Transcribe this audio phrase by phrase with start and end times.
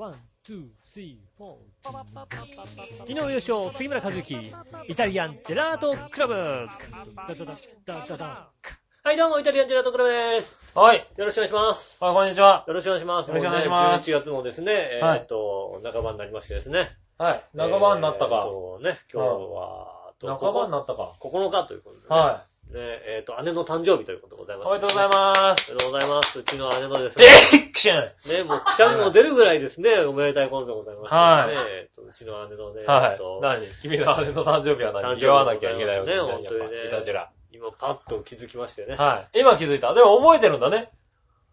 [0.00, 3.12] One, two, three, four。
[3.12, 4.50] 井上義雄、杉村和之、
[4.88, 6.32] イタリアンジェラートクラブ。
[6.32, 6.66] は
[9.12, 10.56] い、どうも、イタリアンジェラートクラブです。
[10.74, 11.06] はい。
[11.18, 12.02] よろしくお願いします。
[12.02, 12.64] はい、こんにちは。
[12.66, 13.28] よろしくお願いします。
[13.28, 16.96] よろしくお願いしますもうね11月もですね、えっと、半ばになりましてですね。
[17.18, 17.44] はい。
[17.52, 18.36] 仲間になったえーっか。
[18.46, 21.12] とね、今日は、と仲間になったか。
[21.20, 22.06] 9日ということでね。
[22.08, 24.58] はね、えーっと、姉の誕生日ということでございい。
[24.60, 25.72] ます、おめでとうございます。
[25.72, 26.38] おめでとうございます。
[26.38, 31.22] うちの姉のですえね、っくしゃんね、もうくしゃみも出るぐらいですね、おめでたいことでございまして、ね。
[31.22, 33.40] はいえっと、うちの姉のね、はいえっと。
[33.42, 33.66] 何？
[33.82, 37.30] 君の姉の誕生日は誕生日何祝わなきゃいけないわけねだ本当にねイタジェラ。
[37.52, 38.94] 今パッと気づきましてね。
[38.94, 39.40] はい。
[39.40, 39.92] 今気づいた。
[39.92, 40.90] でも覚えてるんだね。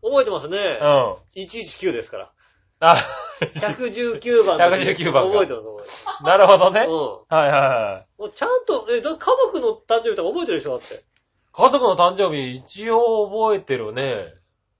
[0.03, 0.85] 覚えてますねう。
[0.85, 1.15] ん。
[1.35, 2.31] 119ですから。
[2.79, 2.95] あ、
[3.41, 4.57] 119番。
[4.57, 6.23] 119番か覚えてます、覚えてます。
[6.23, 6.81] なるほどね。
[6.81, 8.23] うはいはいはい。
[8.23, 11.03] うちゃんと、え、だ家族の誕生日とか覚えてるでしょだって。
[11.51, 14.33] 家族の誕生日一応覚えてるね。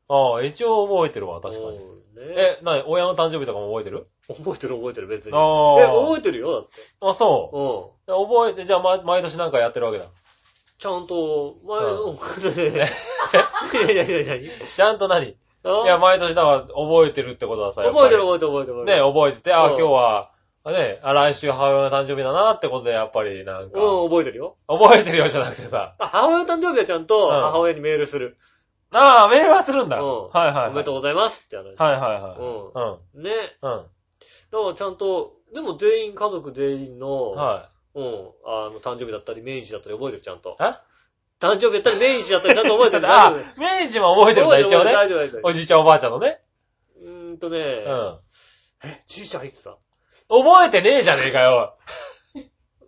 [0.10, 1.78] ああ、一応覚えてるわ、確かに。
[1.78, 4.08] うんね、え、なに親の誕生日とかも覚えてる？
[4.27, 5.34] 覚えてる覚えてる、別に。
[5.34, 5.88] あえ、あ。
[5.88, 6.74] 覚えてるよ、だって。
[6.99, 8.14] あ、そう。
[8.14, 8.27] うん。
[8.27, 10.05] 覚えて、じゃあ、ま毎年なんかやってるわけだ。
[10.80, 12.14] ちゃんと、前うの、
[13.74, 15.38] いやいやいやいや ちゃんと何？
[15.68, 17.84] いあや、毎年だから覚えてるってことはさ。
[17.84, 18.98] やっぱり覚えてる覚えてる覚えてる。
[18.98, 20.32] ね、覚えてて、あ、うん今日は、
[20.65, 24.57] ね、あ、来週母親の誕生日だなってことで、やっぱりなんか、うん、覚えてるよ。
[24.68, 28.37] 覚えてるよじゃなくてさ、あ母親の誕生日はちゃんとうん母親にメールする。
[28.91, 29.99] ああ、メールはするんだ。
[29.99, 30.70] うんはいはいはい。
[30.70, 31.76] おめでとうございますって話。
[31.77, 33.20] はいはいはい。
[33.20, 33.31] ね。
[33.62, 33.71] うん。
[33.71, 33.85] うん。
[34.52, 38.05] だからちゃんと、でも全員、家族全員の、はうん、
[38.46, 40.52] あの、誕生日だったり、命日だったり覚えてる、ちゃんと。
[40.52, 40.54] い。
[40.63, 40.74] え
[41.40, 43.07] 誕生日だったり、命日だったり、ちゃんと覚えてる。
[43.07, 44.93] あ明治も覚えてるんだ、一応ね。
[44.93, 45.48] 大丈夫、大丈夫。
[45.48, 46.41] おじいちゃんおばあちゃんのね。
[47.02, 48.20] うーんとね、うん。
[48.84, 49.77] え、じいちゃんいつだ
[50.30, 51.77] 覚えてねえじゃねえかよ。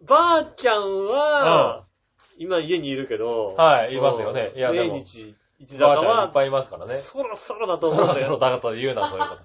[0.08, 1.86] ばあちゃんは、
[2.38, 6.96] 今家にいるけど、はいいますよねうんいやでも命日、いつだかはばあちゃんいっ、ぱいいますからね。
[6.96, 8.40] そろそろだとそろそろ思うんだよ。
[8.40, 9.42] だから言うな、そういうこと。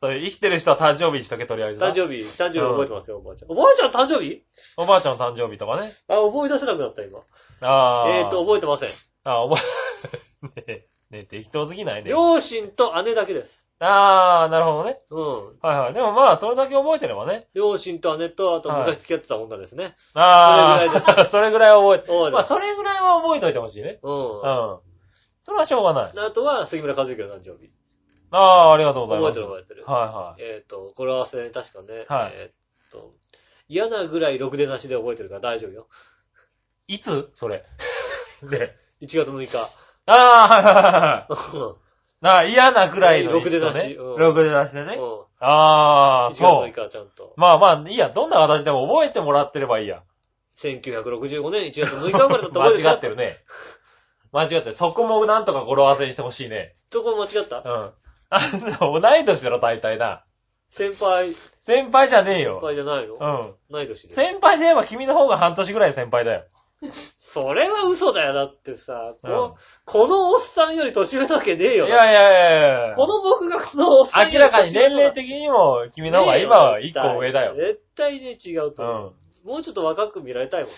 [0.00, 1.88] そういう生きてる人は誕生日にしとけ、とりあえずな。
[1.88, 3.50] 誕生日、誕生日覚えてますよ、おばあちゃん。
[3.50, 4.44] おばあちゃん誕生日？
[4.76, 5.92] おばあちゃんの誕生日とかね。
[6.08, 7.18] あ、思い出せなくなった、今。
[7.62, 8.10] ああ。
[8.10, 8.90] えーと、覚えてません。
[9.24, 9.60] あ、覚
[10.56, 10.72] え、ねえ、
[11.10, 12.10] ねえ、適当すぎないね。
[12.10, 13.68] 両親と姉だけです。
[13.80, 15.00] ああ、なるほどね。
[15.10, 15.46] うん。
[15.60, 15.94] はいはい。
[15.94, 17.46] でもまあ、それだけ覚えてればね。
[17.54, 19.94] 両親と姉と、あとはい昔付き合ってた女ですね。
[20.14, 22.06] あそれぐらいであ、 それぐらい覚えて。
[22.06, 24.00] 覚えてまあ、それぐらいは覚えといてほしいね。
[24.02, 24.10] う。
[24.10, 24.78] うんん。
[25.40, 26.12] それはしょうがない。
[26.16, 27.70] あとは、杉村和之の誕生日。
[28.30, 28.38] あ
[28.70, 29.34] あ、ありがとうござい覚えます。
[29.34, 29.84] てる覚えてる。
[29.86, 32.04] はえっと、語呂合わせ確かね。
[32.08, 33.12] はいえっと、
[33.68, 35.86] 嫌なぐらいろくでなしで覚えてるから大丈夫よ。
[36.88, 36.94] いはい。
[36.94, 37.30] いつ？
[37.34, 37.64] それ。
[38.42, 38.76] で。
[39.00, 39.56] 1月6日。
[40.06, 41.74] ああ、はいはいはいはい。
[42.24, 44.96] なあ、嫌なくらいのろくでなしいつとねうんろくでなしでね。
[44.96, 45.20] うん。
[45.40, 46.72] ああ、1月6そう。
[46.72, 47.32] 日はちゃんと。
[47.36, 48.08] まあまあ、いいや。
[48.10, 50.02] どんな形でも覚えてもらってればいいや。
[50.56, 53.16] 1965年1月6日生まれだって覚えてる 間違ってる。
[53.16, 53.36] ね。
[54.32, 54.72] 間違ってる。
[54.72, 56.74] そこもなんとか語呂合わせにしてほしいね。
[56.92, 57.58] そこ間違った？
[57.64, 57.92] うん。
[58.30, 58.40] あ
[58.80, 60.24] の、同い年だろ、大体な。
[60.68, 62.60] 先輩、先輩じゃねえ先よ。
[62.60, 63.14] 輩じゃないの？
[63.14, 63.74] うん。
[63.74, 64.14] ない年で。
[64.14, 66.44] 先輩で言えば君の方が半年ぐらい先輩だよ。
[67.18, 68.32] それは嘘だよ。
[68.34, 71.86] だってさ、こ,、うんこのおっさんより年上なわけねえよ。
[71.86, 77.56] いやいやいやいやこの僕がこのおっさんより明らかに年齢的的にも君の方が今は一個上だよ。
[77.56, 79.14] 絶対ね、違うと思う。
[79.44, 79.50] うん。
[79.52, 80.70] もうちょっと若く見られたいもん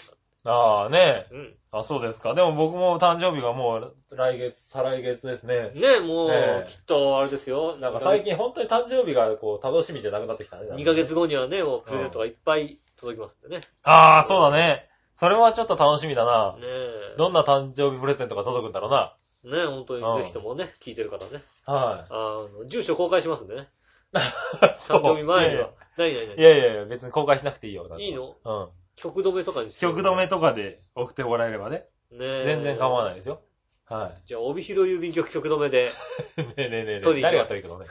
[0.45, 0.51] だ。
[0.53, 1.35] ああ、ねえ。
[1.35, 1.55] うん。
[1.73, 2.35] あ、そうですか。
[2.35, 3.77] でも僕も誕生日がも
[4.11, 5.71] う来月、再来月ですね。
[5.75, 7.77] ねえ、もう、ええきっと、あれですよ。
[7.77, 10.69] なんか最近本当に誕生日がこう楽しみじゃなくなってきたね。
[10.73, 13.63] 2ヶ月後にはね、もうプレゼントがいっぱい届きますんでね。
[13.85, 14.89] ああ、そうだね。
[15.15, 16.57] それはちょっと楽しみだな。
[16.57, 17.15] ねえ。
[17.17, 19.15] どんな誕生日プレゼントが届くんだろうな。
[19.45, 21.41] ねえ、本当うんにぜひともね、聞いてる方ね。
[21.67, 23.69] はあの、住所公開しますんでね。
[24.13, 24.17] い。
[24.17, 25.71] 誕生日前には。
[25.97, 27.83] 何何い何やいやいや、別に公開しなくていいよ。
[27.83, 28.35] なんかいいの？
[28.45, 28.69] うん。
[29.01, 31.85] 曲止めとかにして曲止めとかで送ってもらえればね。
[32.13, 32.45] ねえ。
[32.45, 33.41] 全然構わないですよ。
[33.87, 35.91] はじゃあ、帯広郵便局曲止めで、
[36.37, 36.43] い。
[36.43, 37.01] ねえねえねえ。
[37.01, 37.91] 取り誰が取り行くのね。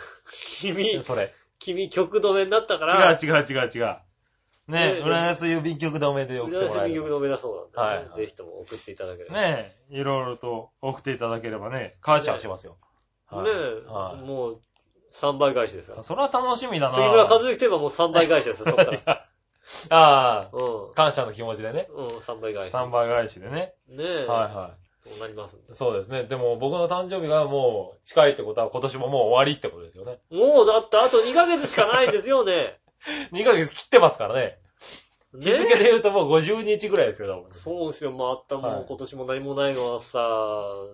[0.61, 1.33] 君、 それ。
[1.57, 3.97] 君曲止めになったから、違う違う違う違う。
[4.67, 6.75] ねえ、ね浦安郵便局止めで送ってもらえれば。
[6.75, 9.35] 浦安郵便局止めだそうなんで、ねはいはいぜひとも送っていただければ。
[9.35, 12.77] ねえ、いろいろと送っていただければね、感謝しますよ。
[13.25, 13.53] はいねえ、
[13.87, 14.61] はいもう、
[15.11, 16.03] 3倍返しですから。
[16.03, 19.18] それは楽しみだな杉村和之といえばもう3倍返しですよ、そっから。
[19.89, 21.87] ああ、う感謝の気持ちでね。
[21.91, 21.95] ん。
[21.95, 22.73] うん、3倍返し。
[22.73, 23.73] 3倍返しでね。
[23.87, 24.25] ねえ。
[24.25, 24.75] はいは
[25.05, 25.75] そうなりますんでい。
[25.75, 26.23] そうですね。
[26.23, 30.19] でも僕の誕生日がもう近いってことは今年ももう終わりってことですよね。
[30.29, 32.79] もうだってあと2ヶ月しかないんですよね。
[33.31, 34.59] 2ヶ月切ってますからね。
[35.33, 40.19] ね日付で言うともう50日ぐらいですよ、多分そうですよ、またもはいう今年も何もないのはさ、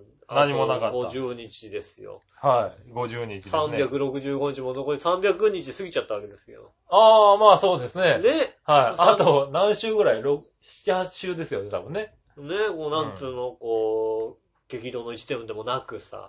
[0.28, 2.20] 何もなかったあと50日ですよ。
[2.42, 2.92] はい。
[2.92, 3.52] 50日ですね。
[3.52, 6.72] 365日も残り300日過ぎちゃったわけですよ。
[6.88, 8.18] ああ、まあそうですね。
[8.18, 8.96] ね、はい。
[8.96, 10.42] さあと何週ぐらい ?6、
[10.84, 12.14] 7、8週ですよね、多分ね。
[12.36, 16.28] ね、こうなんつうの、こう、激動の一点でもなくさ。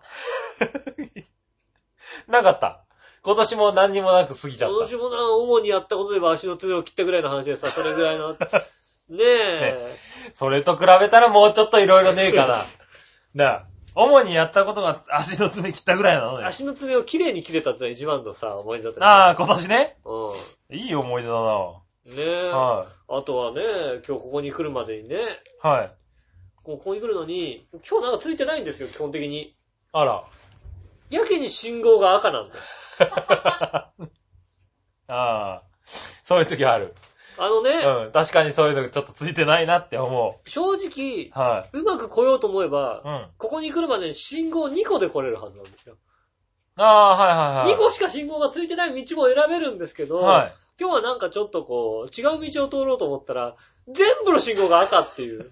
[2.28, 2.87] なかった。
[3.28, 4.74] 今年も何にもなく過ぎちゃった。
[4.74, 8.32] 今年もな、主にやったことでは足の爪を切ったぐらいの話でさ、それぐらいの。
[9.12, 9.98] ねえ。
[10.34, 12.66] それと比べたらもうちょっといろいろねえかな。
[13.36, 13.66] なあ、
[13.96, 16.46] 主にやったことが足の爪切ったぐらいなのね。
[16.46, 19.98] 足の爪をきれいに切れたってのは一番のさ、思い出だったああ、今年ね。
[20.06, 21.42] ういい思い出だな。
[21.42, 22.16] ん。
[22.16, 22.48] ねえ。
[22.48, 23.62] はあとはね、
[24.08, 25.68] 今日ここに来るまでにね、い。
[25.68, 25.92] はい。
[26.64, 29.54] ここに来るのに、今日なんかついてないんですよ、基本的に。
[29.92, 30.24] あら。
[31.10, 32.62] やけに信号が赤なんだよ。
[35.08, 35.64] ああ。
[36.24, 36.94] そういう時ある。
[37.40, 38.12] あのね、うん。
[38.12, 41.40] 確かにそういうのちょっとついてないなって思正直、う。
[41.40, 41.78] はい。
[41.78, 43.28] うまく来ようと思えば、うん。
[43.38, 45.98] ここに来るまでに信号2個で来れるはずなんですよ。
[46.76, 47.76] ああ、はいはいはい。
[47.76, 50.54] 2個しか信号がついてない道も選べるんですけど、はい。
[50.80, 53.56] 今日はなんかちょっとこう、違う道を通ろうと思ったら、
[53.88, 55.50] 全部の信号が赤っていう。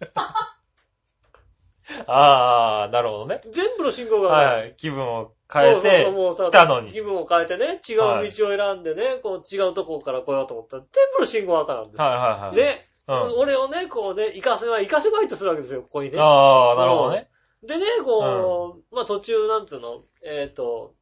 [2.08, 3.40] ああ、なるほどね。
[3.52, 4.50] 全部の信号が赤。
[4.50, 4.74] はい。
[4.78, 6.92] 気分を変えてそうもうさ来たのに。
[6.92, 12.04] 気分を変えてね、違う道を選んでね、こう違うとこから来ようと思ったら、全部の信号赤なんですよ。
[12.04, 12.56] はいはいはい。
[12.56, 13.40] で、うん。
[13.40, 16.18] 俺をね、こうね、行かせば、行かせまいとするわけですよ、ここにね。
[16.20, 17.30] ああ、なるほどね。
[17.64, 20.96] でね、こう、まあ途中、なんつうの、えっ、と、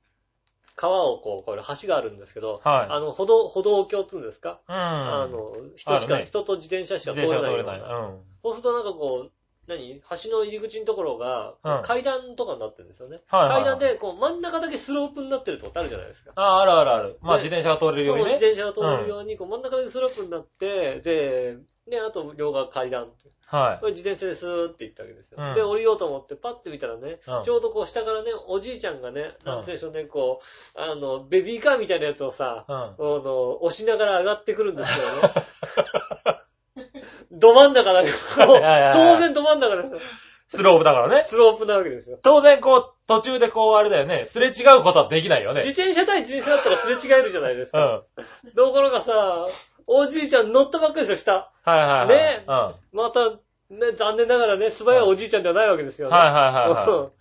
[0.76, 4.76] 川をこう、これ橋があるんですけど、はいあの、歩道、歩道橋って言うんですか、うん。
[4.76, 7.64] あの、人しか、ね人と自転車しか自通れないよう。
[7.64, 7.74] な。
[7.74, 8.20] うん。
[8.44, 9.32] そうするとなんかこう、
[9.68, 10.02] 何？
[10.24, 13.22] 橋の入り口のところが、うん階段とかになってるんですよね。
[13.28, 16.32] はいはいはい階段で、こう、真ん中だけスロープになってるとこってあるじゃないですか。
[16.36, 17.20] ああ、あるあるある。
[17.22, 18.34] まあで自転車が通れるよそうう、にね。
[18.34, 21.58] 自転車が通るように、こう、真ん中だけスロープになって、で、
[21.88, 23.30] ね、あと両側階段って。
[23.46, 23.88] はいこ。
[23.88, 25.38] れ自転車でスーって行ったわけですよ。
[25.40, 30.40] うんで、降りようと思って、パッて見たらね、うんちょうどこう下からね、おじいちゃんがね、うんなんて言うんでしょうね、こ
[30.76, 32.76] う、あの、ベビーカーみたいなやつをさ、うん。
[32.76, 35.34] あの、押しながら上がってくるんですよね。
[37.32, 38.16] ど真ん中だけど、
[38.94, 40.00] 当然ど真ん中ですよ。
[40.48, 41.24] スロープだからね。
[41.26, 42.20] スロープなわけですよ。
[42.22, 44.26] 当然こう、途中でこう、あれだよね。
[44.28, 45.62] すれ違うことはできないよね。
[45.62, 47.72] 自転車対自転車だったらすれ違えるじゃないですうん。
[47.72, 47.80] か。
[47.80, 48.04] は
[48.46, 49.46] いところがさ、
[49.88, 51.72] おじいちゃん乗ったばっかりですよ、下。
[51.72, 52.08] はいはい。
[52.08, 52.54] ねうん。
[52.54, 53.32] はいまた、
[53.72, 56.16] ね、残念ながらね、素早いおじいちゃんではないわけですよね。
[56.16, 57.12] はいはいは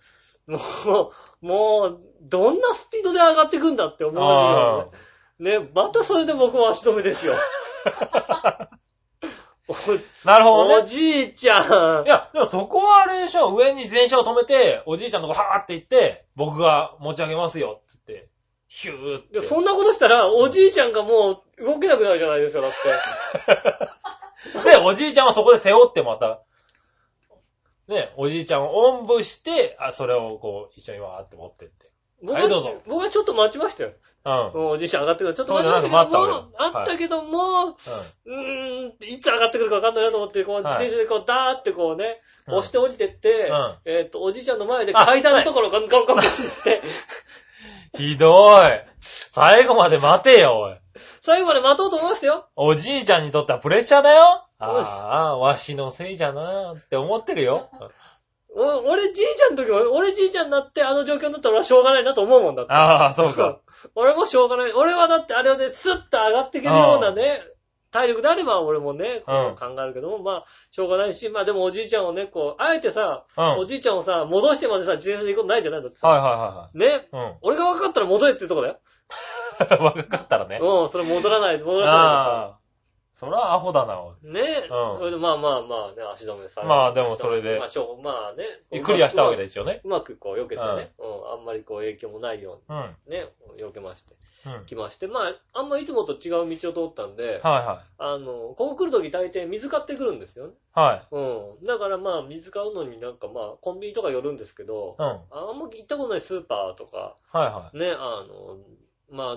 [0.45, 1.11] も
[1.41, 4.91] う、もう、どんなスピードで上がってくんだって思うよ
[5.39, 5.59] ね。
[5.59, 7.33] ね、またそれで僕も足止めですよ。
[9.69, 9.73] い。
[10.27, 10.87] なるほおどね。
[10.87, 12.07] じいちゃんい。
[12.07, 13.55] や、でもそこはあれでしょ。
[13.55, 18.27] 上に自転車を止めて、おじいちゃんのとこはーって行って、僕が持ち上げますよ、つって。
[18.67, 19.41] ヒューって。
[19.41, 22.71] そんなことしたら、おじいちゃんがもう動けなくなるじゃないですか、だっ
[24.63, 24.63] て。
[24.69, 26.41] で、おじいちゃんはそこで背負ってまた、
[27.87, 31.92] ね、おじいちゃんをおんぶして、あ、それをこう、一緒にわーって持ってって。
[32.23, 33.91] 僕はいどうぞは、僕はちょっと待ちましたよ。
[34.25, 34.47] うん。
[34.47, 34.53] うん。
[34.53, 35.33] もうおじいちゃん上がってくる。
[35.33, 46.81] ちょっと待ちましたけども、あったけども、うーん、いつ上がってくるか分かんないなと思って、こう、はい自転車でこう、ダーってこうね、うん押して降りてって、うんえっと、おじいちゃんの前であ階段のところをガンガンガンって、
[47.97, 48.81] ひどい。
[49.01, 50.77] 最後まで待てよ、おい。
[51.21, 52.47] 最後まで待とうと思いましたよ。
[52.55, 54.45] おじいちゃんにとってはプレッシャーだよ。
[54.59, 57.69] ああ、わしのせいじゃなーって思ってるよ。
[58.55, 62.73] お俺じいちゃんの時は、俺じいちゃんになってあの状況になったら俺はしょうがないなと思うもんだって。
[62.73, 63.59] ああ、そうか。
[63.95, 64.73] 俺もしょうがない。
[64.73, 67.41] 俺はだってあれをね、スッと上がっていけるようなね、
[67.91, 73.43] 体力であれば俺もね、こうんう考えるけども、まあ、しょうがないし、まあでもおじいちゃんをね、こう、あえてさ、うん。
[73.43, 76.07] はいおじいちゃんをさ、戻してまでさ、自転車で行くことないじゃないだってさ。
[76.07, 77.07] はいはね。
[77.13, 77.37] いはい。
[77.41, 78.79] 俺が若かったら戻れってとこだよ。
[79.69, 79.83] うん。
[79.83, 80.59] 若かったらね。
[80.61, 82.62] うん、それ戻らない、戻らない。
[83.13, 83.95] そらアホだな。
[84.23, 84.41] ね。
[84.69, 88.81] うんまあまあまあね、足止めされてまあでもそれでまあしょう、まあね。
[88.81, 89.43] クリアしたわけで。
[89.43, 89.81] ですよね。
[89.83, 90.93] うまくこう、避けてね。
[90.97, 92.75] うん、あんまりこう、影響もないようん。
[92.75, 92.83] うん。
[92.83, 93.27] うにね、
[93.59, 94.15] 避けまして、
[94.49, 95.07] はい来まして。
[95.07, 100.53] まあ、あんまいつもと違う道を通ったんで、はあの、ここ来るとき大抵水買ってくるんですよね。
[100.53, 100.79] い。
[100.79, 101.15] はい。
[101.15, 101.65] うん。
[101.67, 105.05] だからまあ、水買うのになんかまあ、コンビニとか寄るんですけど、うん。
[105.05, 108.57] はいあんま行ったことないスーパーとか、はね、あの、
[109.11, 109.35] まあ、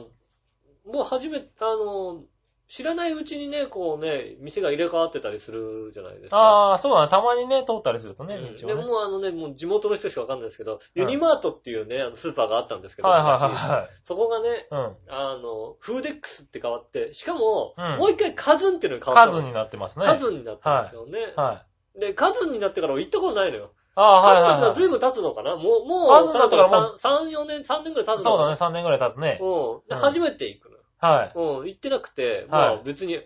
[0.91, 2.23] もう初め、あの、
[2.69, 6.31] 知らないうちにね、こうね、店が入れ替わってたりするじゃないですい。
[6.31, 6.39] か。
[6.39, 7.09] ああ、そうだね。
[7.09, 8.51] たまにね、通ったりするとね、うんね。
[8.61, 14.65] でもうあのね、もう地元の人しかわかんないですけど、うんユニマートっていうね、あのスーパーがあったんですけど、はいはい昔はそこがね、いはい。
[14.71, 14.97] うん。
[15.09, 19.41] あの、フーデックスって変わって、しかも、うんもう一回カズンっていうのに変わったの。
[19.43, 20.05] 数になってますね。
[20.05, 21.33] カズンになったんですよね。
[21.37, 21.63] は
[21.97, 22.01] い。
[22.01, 23.71] で、カズンになってから行ったことないのよ。
[23.95, 24.71] ああ、はいカズンだはいはい。
[24.73, 25.57] ったら随分経つのかな？
[25.57, 28.57] もう、もう、カズンだったらもう3、4年、3年くらい経つのそうだね、ね。
[28.57, 29.39] 3年ぐらい経つね。
[29.41, 29.97] うん。
[29.97, 30.76] 初めて行くのよ。
[30.99, 31.39] はい。
[31.39, 33.21] うん、行ってなくて、まはいあ別に、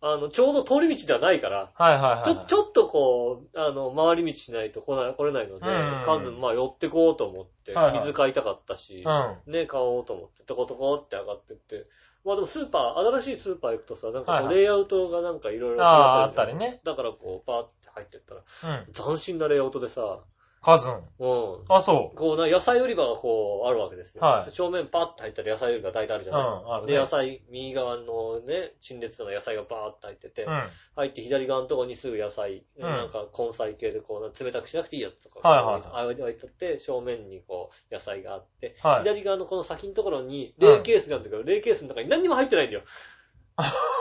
[0.00, 2.24] あの、ちょうど通り道ではないから、はいはいはい。
[2.24, 9.52] ちょ、ちょっとこう、あの、回り道しないと来ない、来れないので、うんカズン、まあ寄ってこうと思って水買いたかったし、うん。
[9.52, 11.84] ね、買おうと思って、トコトコって上がってって、
[12.24, 16.80] まあでもスーパー、新しいスーパー行くとさ、なんかこうレイアウトがなんかいろいろ違ったたりね。
[16.84, 18.92] だからこう、パーって入ってったら、うん。
[18.92, 20.20] 斬新なレイアウトでさ、
[20.60, 20.92] カズン。
[21.20, 21.64] うん。
[21.68, 24.22] あ、そこうな、野菜売り場がこう、あるわけですよ。
[24.22, 26.34] はい正面パッと入ったら野菜売り場大体あるじう。
[26.34, 26.92] ゃない、うん、あるね。
[26.92, 30.62] で、野菜、右側のね、陳列の野菜がバーッと入ってて、うん。
[30.96, 39.02] 入って左側のところにすぐ野菜、んなんか根菜系でこう、冷たくしなくていいやつとか、はいはいあ置いてあって、正面にこう、野菜があって、はい。
[39.04, 42.82] 左側のこの先のところに、冷ケースがあるんだけど、冷 ケースの中に何にも入ってないんだよ。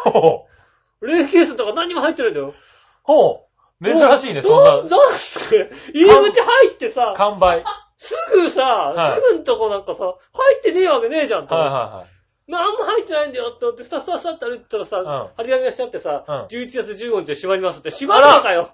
[0.04, 0.48] ほ
[1.02, 1.08] う。
[1.08, 2.54] 冷ケースの中何にも入ってないんだよ。
[3.04, 3.47] ほう。
[3.84, 4.72] 珍しいね、そんな。
[4.72, 7.58] どうなんで、入り口入ってさ、完売。
[7.58, 7.66] はい
[8.00, 11.74] すぐさ、はいすぐんとこなんかさ、入ってねえわけねえじゃんと思って。
[11.74, 12.06] は
[12.48, 18.70] 何も入ってないんだよって思って、スタスタスタって歩いてたらさ、うん張り紙がしてあってさ、うん11月15日で閉まりますって、閉まるのかよ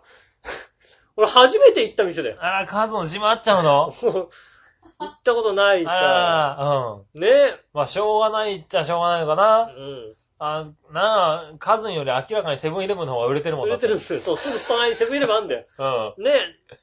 [1.16, 2.38] 俺初めて行った店だよい。。
[2.42, 3.94] あら、カズン閉まっちゃうの？
[5.00, 6.02] 行ったことないさ、あ
[6.60, 6.78] ら、
[7.16, 7.22] うん。
[7.22, 7.60] ねえ。
[7.74, 9.66] まあ、しょうがないっちゃしょうがないのかうな。
[9.68, 10.16] ん。
[10.40, 14.20] あ、なあ、カズンより明らかにセブンイレブンの方が売れてるもん売だってれてるんですよ。
[14.20, 15.66] そう、すぐ隣にセブンイレブンあんだよ。
[16.18, 16.24] うん。
[16.24, 16.78] ねえ。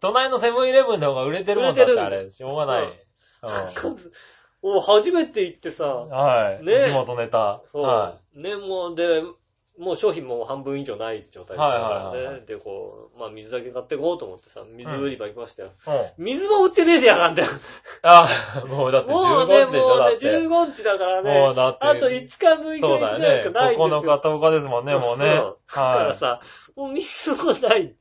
[0.00, 2.30] 隣のセブンイレブンの方が売れてるもんだって、売れてるあれ。
[2.30, 2.84] しょうがない。
[2.84, 2.96] うんう
[4.62, 6.08] お初めて行ってさ、ん。
[6.08, 6.64] はい。
[6.64, 7.62] ね地元ネタ。
[7.70, 9.22] そう、はね、もう、で、
[9.78, 11.84] もう商品も半分以上ない状態だからね。
[11.84, 15.68] はいはいはいはいで、こう、まあ水だけ買っていこうと思ってさ、水売り場行きましたよ。
[15.68, 15.90] い。
[16.18, 16.24] うん。
[16.24, 17.48] 水も売ってねえでやがんだよ。
[18.02, 18.28] あ、
[18.68, 20.26] もうだってもうね、15日でしょ、もうね、だって。
[20.26, 21.34] 15日だからね。
[21.34, 23.44] もうだってあと5日6日そうだぐらいし。
[23.44, 24.02] かないんですよ。
[24.02, 25.26] 9日、10日ですもんね、 もうね。
[25.26, 26.40] だからはさ、
[26.74, 27.84] もう水もない。
[27.84, 27.94] い。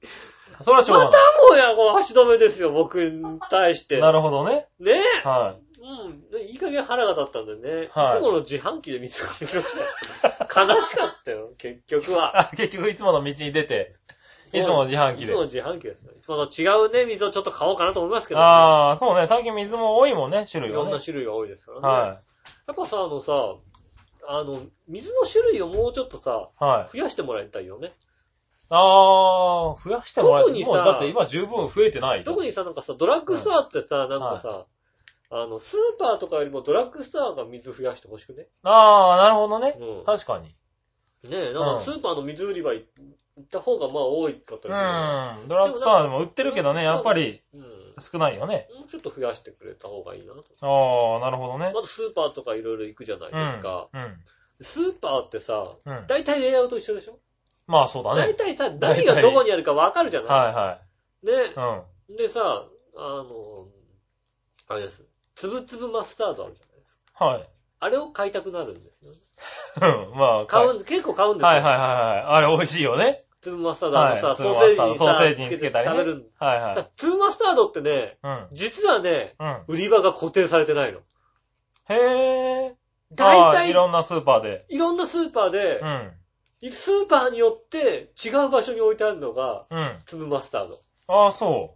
[0.62, 1.50] それはしょうまたがない。
[1.50, 4.00] もや、こう、足止めですよ、僕に対して。
[4.00, 4.67] なるほどね。
[4.79, 5.27] ねえ。
[5.27, 5.55] は
[5.86, 6.48] うん。
[6.48, 7.89] いい加減腹が立ったんでね。
[7.94, 9.74] はいいつもの自販機で水が出てきまし
[10.58, 10.68] たよ。
[10.74, 12.15] 悲しかったよ、 結局い。
[12.15, 12.39] は。
[12.39, 13.94] あ、結局いつもの道に出て、
[14.51, 15.38] いつもの自販機でいつも。
[15.42, 16.12] の自販機ですね。
[16.18, 18.46] いつもの違うね、水をちょっと買おうかなと思いますけど、ね。
[18.46, 19.27] ああ、そうね。
[19.27, 21.00] 最近水も多いもんね、種類がねいろんな。
[21.00, 21.88] 種類が多いですからね。
[21.88, 22.06] は
[22.68, 23.56] やっぱさ、あのさ、
[24.27, 26.63] あの、水の種類をもうちょっとさ、い。
[26.63, 26.98] はい。
[26.98, 27.94] 増やしてもらいたいよね。
[28.70, 32.24] ああ、増やしてもらえ特にさもうだって今十分増えてない。
[32.24, 34.65] 特にさ、なんかさ、ドラッグストアってさ、なんかさ、
[35.38, 38.48] あの、スーパーとかよりもドラッグストアが水増やしてほしくね。
[38.63, 39.75] ああ、なるほどね。
[39.77, 40.06] うん。
[40.06, 40.56] 確かに。
[41.30, 42.86] ねえ、なんかスーパーの水売り場行
[43.42, 44.94] った方がまあ多いかったうりするよ
[45.39, 45.46] ね。
[45.46, 45.48] ん。
[45.50, 47.96] ドラッグストアでも売ってるけどね、やっぱりうん。
[48.00, 48.70] 少ないよね。
[48.74, 50.42] もうちょっと増やしてくれた方がいいなと。
[50.62, 51.72] ああ、なるほどね。
[51.74, 53.89] まずスーパーとかいろいろ行くじゃないですか。
[53.92, 54.18] うん。
[54.62, 55.98] スーパーってさ、うん。
[55.98, 56.08] うん。
[56.08, 57.20] 大体レイアウト一緒でしょ？
[57.68, 58.22] まあそうだね。
[58.22, 60.30] 大体さ、何がどこにあるかわかるじゃない？
[60.30, 60.82] はいは
[61.24, 62.13] ねい。
[62.13, 62.18] うん。
[62.18, 63.68] でさ、あの、
[64.68, 65.04] あれです。
[65.36, 67.25] つぶつぶマスタードあるじゃないですか。
[67.25, 67.50] はい。
[67.80, 69.18] あれを買いたくなるんですよね。
[70.12, 70.18] うん。
[70.18, 71.48] まあ、はい買うん、結構買うんですよ。
[71.48, 71.80] はいはいはい。
[72.27, 73.24] あれ美味しいよね。
[73.42, 76.32] つぶマスタード、あのさ、はいソーセージにさ、ソーセージにつけたりね食べる。
[76.39, 76.75] はいはい。
[76.75, 78.48] だからつぶマスタードってね、うん。
[78.51, 79.63] 実はね、うん。
[79.68, 81.00] 売り場が固定されてないの。
[81.89, 82.75] へえ。
[83.13, 84.65] 大体、あーいろんなスーパーで。
[84.70, 86.72] いろんなスーパーでう、ん。
[86.72, 90.00] スーパーによって違う場所に置いてあるのが、うん。
[90.06, 90.82] つぶマスタード。
[91.08, 91.75] ああ、そ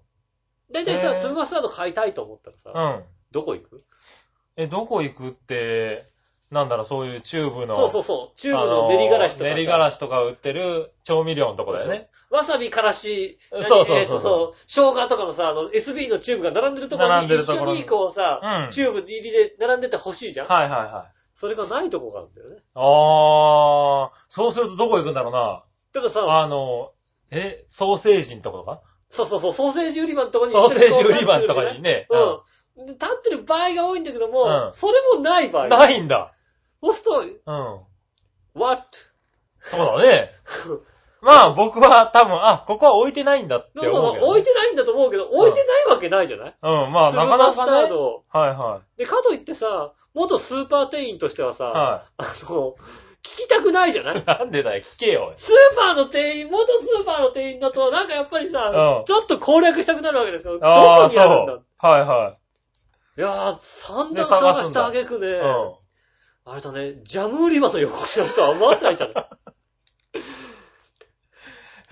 [0.72, 2.80] だいたいさ、へーつぶマスタード買いたいと思ったらさ、う。
[2.80, 3.04] うん。
[3.32, 3.84] どこ行く？
[4.58, 6.10] え、どこ行くって、
[6.52, 7.76] なんだろう、そういうチューブの。
[7.76, 8.40] そうそうそう。
[8.40, 9.56] チューブの練りがらしとかさ。
[9.56, 12.10] 練りがらしとか売ってる調味料のとこだよね。
[12.32, 21.18] わさび、からし、何そうそうそうえーとそう生姜とかのさ、あの、SB のチューブが並んでるところに一緒ににこうさ、うんチューブ入りで並んでて欲しいじゃん、はいはいはい。
[21.36, 22.58] それがないとこがあるんだよね。
[22.74, 25.64] あー、そうするとどこ行くんだろうな。
[25.94, 26.92] たださ、あの、
[27.32, 28.82] え、ソーセージのところか？
[29.12, 32.08] そうそうそう、ソーセージ売り場のとこにソーセージ売り場のところにね。
[32.10, 32.40] うん。
[32.86, 35.64] で立ってる場合が多いんだけども、うんそれもない場合。
[35.66, 35.70] うん。
[35.70, 36.34] ないんだ。
[36.82, 37.56] そうするうん。
[37.56, 37.88] と、
[38.56, 38.82] what?
[39.62, 40.32] そうだね。
[41.22, 47.86] まあ僕は多分、あ、ここは置いてないんだって思うけど、置いてないんだと思うけど、置いてないわけないじゃない、うん、まあなか粒マスタなかね。
[47.88, 48.24] ード。
[48.30, 51.68] はいはで、かといってさ、元スーパー店員としてはさ、い。
[51.72, 52.76] はあの、
[53.22, 54.20] 聞きたくないじゃない？
[54.22, 54.24] い。
[54.26, 55.34] なんでだよ、聞けよ。
[55.36, 60.58] スーパーの店員、元スーパーの店員だと、なんかやっぱりさ、うんちょっと攻略したくなるわけですよ。
[60.58, 61.54] どああ、こにあるんだ？
[61.80, 62.38] はいは
[63.20, 65.30] いやー、散で々探したあげくね、い。
[65.32, 65.74] うん。
[66.46, 69.30] あれだね、ジャム売り場の横にあるとは思わないじゃない。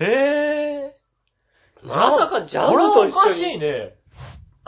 [0.00, 0.94] へえ。
[1.82, 3.54] まさかジャムとそれはおかし一緒に。
[3.56, 3.97] いね。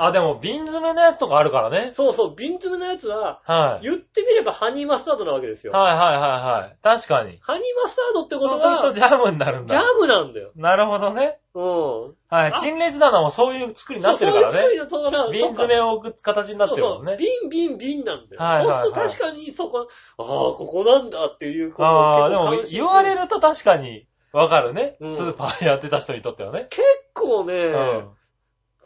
[0.02, 1.92] あ、でも瓶詰めのやつとかあるからね。
[1.92, 3.84] そうそう、瓶詰めのやつは、はい。
[3.84, 5.74] 言ってみればハニーマスタードなわけですよ。
[5.74, 6.76] はいはいはいはい。
[6.82, 7.38] 確かに。
[7.42, 9.74] ハニーマスタードってことそうするとは、ジャムになるんだ。
[9.74, 10.52] ジャムなんだよ。
[10.56, 11.38] なるほどね。
[11.54, 12.02] うん。
[12.28, 12.52] はい。
[12.52, 14.88] あ陳列棚もそういう作りになってるからそうそういうね。
[14.88, 16.82] 作りだとから、瓶詰めを置く形になってる。
[16.82, 17.18] もんね。
[17.18, 18.42] 瓶、瓶、瓶なんだよ。
[18.42, 19.86] はいはいはいそうすると確かにそこ、
[20.18, 24.96] ああ、ここなんだっていうことをああ、でも言われると確かにわかるね。
[25.00, 26.68] うんスーパーやってた人にとってはね。
[26.70, 28.08] 結構ね、うん。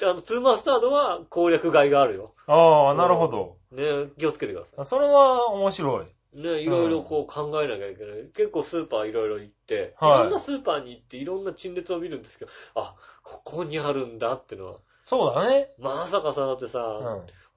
[0.02, 2.34] あの、ツーマスタードは攻略外があるよ。
[2.46, 3.56] ああ、なるほど。
[3.70, 6.06] ね、気をつけてくださそれは面白い。
[6.36, 6.42] い。
[6.42, 8.24] ね、いろいろこう考えなきゃいけない。
[8.34, 14.78] 結構スーパーいろいろ行って、はいいろんなスーパーに行っていろんな陳列を見るんですけど、あ、ここにあるんだってのは。
[15.04, 15.70] そうだね。
[15.78, 16.80] まさかさ、だってさ、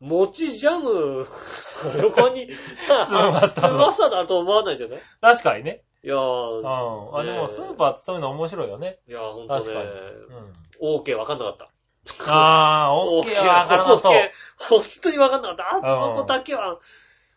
[0.02, 0.08] うん。
[0.10, 1.26] 餅ジャム、
[2.04, 2.52] 横に、
[2.88, 5.02] さ、粒マスタード粒マスタードあると思わないじゃない？
[5.22, 5.84] 確かにね。
[6.04, 7.18] いやうー、ん。
[7.18, 9.00] あ、でねえもスーパーってそういうの面白いよね。
[9.08, 9.90] いやーほんとね確かに。
[9.90, 10.54] うん。
[10.82, 11.70] オーケーわかんなかった。
[12.28, 14.32] あー、オッケーはわからなそう。
[14.58, 15.76] 本当にわかんなかった。
[15.76, 16.80] あそこだけは、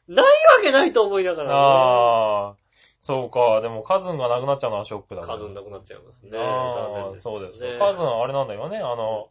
[0.08, 0.30] ないわ
[0.62, 1.54] けないと思いながらね。
[1.56, 2.60] あー、
[3.00, 3.60] そうか。
[3.60, 5.26] でもカズンがなくなっちゃうのはショックだね。
[5.26, 6.30] 数なくなっちゃいますね。
[6.34, 7.78] あそうですねね。
[7.78, 8.78] カズンあれなんだよね。
[8.78, 9.28] あの、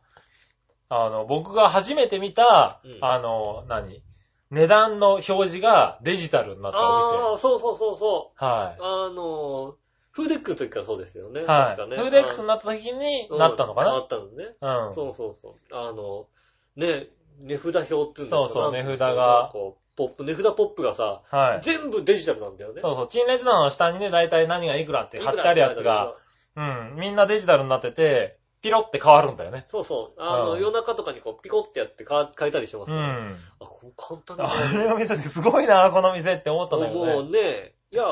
[0.89, 4.03] あの、僕が初めて見たうん、あの、何？
[4.51, 8.43] 値段の表示がデジタルになったおああ、そうそうそうそう。
[8.43, 9.75] はあの、
[10.11, 11.41] フーデックの時からそうですよね。
[11.41, 11.45] い。
[11.45, 11.65] はい。
[11.65, 11.97] 確かね。
[11.97, 14.55] フーデックスになった時にうんなったのか変わなったのね。
[14.61, 14.93] うん。
[14.95, 15.53] そうそうそう。
[15.71, 16.27] あの、
[16.75, 17.07] ね、
[17.41, 18.37] 値札表っていうんですか？
[18.37, 21.61] そうそうなんていんですか値札がこう、ポップ、値札ポップがさ、はい。
[21.61, 22.81] 全部デジタルなんだよね。
[22.81, 23.07] そうそう。
[23.07, 26.15] 陳列棚の下にね、大体何がいくらって貼ってあるやつが、
[26.55, 26.95] うん。
[26.97, 29.63] みんなデジタルになってて、ピロって変わるんだよね。
[29.67, 30.21] そうそう。
[30.21, 33.03] あの、うん夜中とかにこう、ピコってやってか変えたりしてますよね。
[33.03, 33.35] うん。
[33.61, 37.41] あ、こう簡単だあれを見ててすごいな、この店って思ったんだけもうどね。
[37.41, 38.03] ね、いや、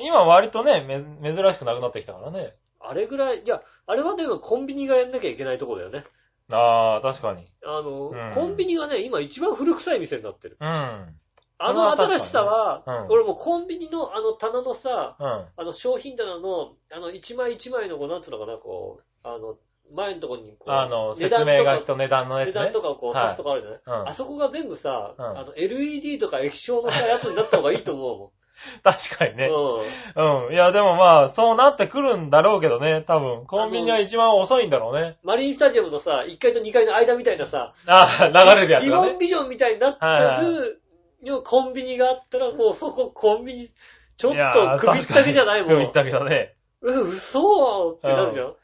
[0.00, 0.84] 今割とね、
[1.20, 2.54] め珍しくなくなってきたからね。
[2.80, 6.04] あれぐらい、いや、あれはでもコンビニがやんなきゃいけないとこだよね。
[6.50, 7.46] ああ、確かに。
[7.64, 10.56] あの、うんコンビニがね、今一番古臭い店になってる。
[10.60, 10.66] うん。
[10.66, 15.26] あそれはの確かにね新しさは、うん俺もうコンビニのあの棚のさ、うん。
[15.26, 19.56] あの商品棚の、あの一枚一枚のこう、なんつうのかな、こう、あの、
[19.94, 22.80] 前のところにこう、あの、値段とか説明が人値段のやつね値段と。
[22.80, 28.32] かをこうはい刺すとかあるじゃない、うんあそこが全部さ、うんあの、LED とか液晶のさ、やつになった方がいいと思うも
[28.82, 29.46] 確かにね。
[29.46, 29.50] ん。
[29.50, 30.46] うん。
[30.46, 30.52] うん。
[30.52, 33.46] いや、でもまあ、そうなってくるんだろうけどね、多分。
[33.46, 35.18] コンビニは一番遅いんだろうね。
[35.22, 38.90] マリンスタジアムのさ、1階と2階の間みたいなさ、ああ、流れるやつリ。
[38.90, 40.82] ボンビジョンみたいになってはいはる、
[41.22, 43.68] のコンビニがあったら、もうそこコンビニ、
[44.16, 45.70] ちょっと首ったけじゃないもん。
[45.70, 46.54] 首ったけどね。
[46.82, 48.54] うん、嘘ってなるじゃん。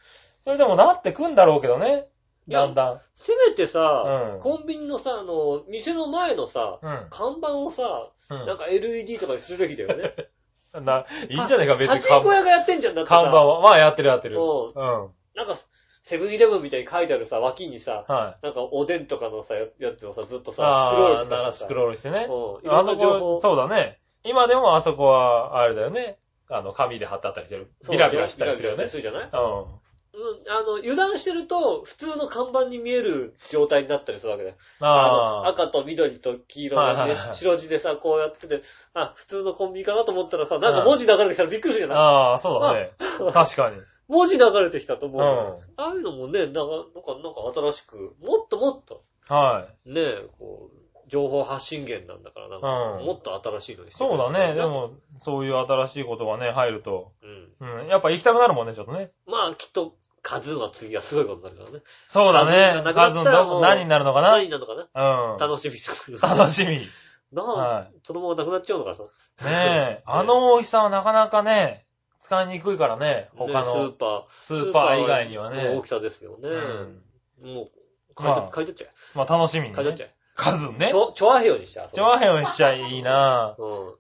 [0.44, 2.06] それでもなってくんだろうけどね。
[2.48, 7.06] だんだせめてさ、うんコンビニのさ、あの、店の前のさ、ん。
[7.10, 8.46] 看板をさ、うん。
[8.46, 10.14] なんか LED とかにするべきだよね。
[10.74, 10.84] うん。
[10.84, 13.16] な、いいんじゃないか、別にパチンコ屋がやってんじゃんだってさ。
[13.16, 13.60] 看板は。
[13.62, 14.36] まあ、やってるやってる。
[14.36, 14.74] ううん。
[14.74, 15.54] はなんか、
[16.02, 18.04] セブンイレブンみたいに書いてあるさ、脇にさ、
[18.42, 18.44] い。
[18.44, 22.28] なんかおでんとかのさ、ややつをさ、ずっとさ、スクロールああ、とかさスクロールしてね。
[22.30, 23.98] うんいろあそんな情報こ、そうだね。
[24.22, 26.18] 今でもあそこは、あれだよね。
[26.48, 27.72] あの、紙で貼ってあったりしてる。
[27.82, 28.88] そうビラビラしたりするよねビラビラ。
[28.90, 29.22] するじゃない？
[29.24, 29.30] うん。
[30.16, 34.56] うん、あの、油断してると、普通の看板に見える状態になったりするわけだよ。
[34.80, 35.48] あの、ああ。
[35.48, 38.62] 赤と緑と黄色のね、はいはいはい白地でさ、こうやってて、
[38.94, 41.98] あ、普通のコンビニかなと思ったらさ、なんか文字流れてきたらびっくりするじゃない？
[41.98, 42.90] ああ、そうだね。
[43.32, 43.76] 確かに。
[44.08, 50.76] 文字流れてきたと思ううんああいうのもね、なんか、なんか、新しく、もっともっと、はね、こう、
[51.08, 54.54] 情報発信源なんだから、なんか、うんもっと新しいのにそうだね。
[54.54, 54.66] で。
[54.66, 57.12] も、そういう新しいことがね、入ると。
[57.60, 57.80] うん。
[57.82, 57.86] うん。
[57.88, 59.10] やっぱ行きたくなるもんね、ちょっとね。
[59.26, 59.94] まあ、きっと、
[60.26, 61.84] カズーは次はすごいことになるからね。
[62.08, 62.82] そうだね。
[62.82, 64.32] 数数がなくなったらもうどこ、何になるのかな？
[64.32, 65.32] 何になるのかな？
[65.32, 65.38] うん。
[65.38, 66.80] 楽しみ楽しみ。
[67.32, 69.04] なあ、はそのままなくなっちゃうのかさ。
[69.04, 70.02] ねえ。
[70.04, 71.86] あの大きさはなかなかね、
[72.18, 73.28] 使いにくいからね。
[73.36, 74.22] 他ねスーのパー。
[74.30, 75.88] スーパー以外にはねの大き。
[75.88, 76.48] さですよね。
[76.48, 77.02] うん
[77.42, 79.68] もう、買い取まあ買い取っちゃまあ楽しみえ。
[79.68, 79.74] にね。
[79.76, 80.14] 買い取っちゃえ。
[80.34, 80.94] 数ねち。
[80.94, 81.90] ょ、ちょわへよにしちゃう。
[81.92, 83.86] チョアヘヨにしちゃいいなうん。
[83.88, 83.94] うん。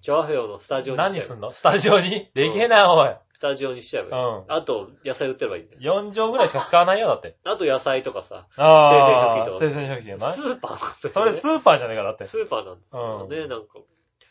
[0.00, 1.12] ちょわへよのスタジオにしちゃえ。
[1.12, 1.50] 何すんの？
[1.50, 2.30] スタジオに？
[2.34, 3.16] でけえな、おい。
[3.36, 4.24] スタジオにしちゃえばいい。
[4.24, 6.00] うんあと、野菜売ってればいいんだよ。
[6.00, 7.36] 4畳ぐらいしか使わないよ、だって。
[7.44, 12.24] あと野菜とかさ、あ生鮮食品とか生鮮食品じゃないスーパーなんそれスーパーじゃねえか、だって。
[12.24, 13.80] スーパーなんですよね、なんか。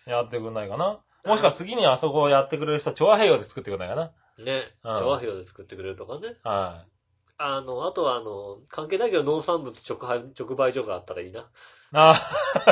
[0.07, 1.01] やってくんないかな。
[1.23, 4.11] もしくは次にあそこをやってくれる人は、チョアヘヨで作ってくんないかな。
[4.39, 6.35] ね、うんちょわへよで作ってくれるとかね。
[6.43, 6.85] は
[7.37, 11.41] あの、あとはあの、関係ないけど農産物直売直売所があったらいいな。
[11.41, 11.43] い。
[11.91, 12.15] あ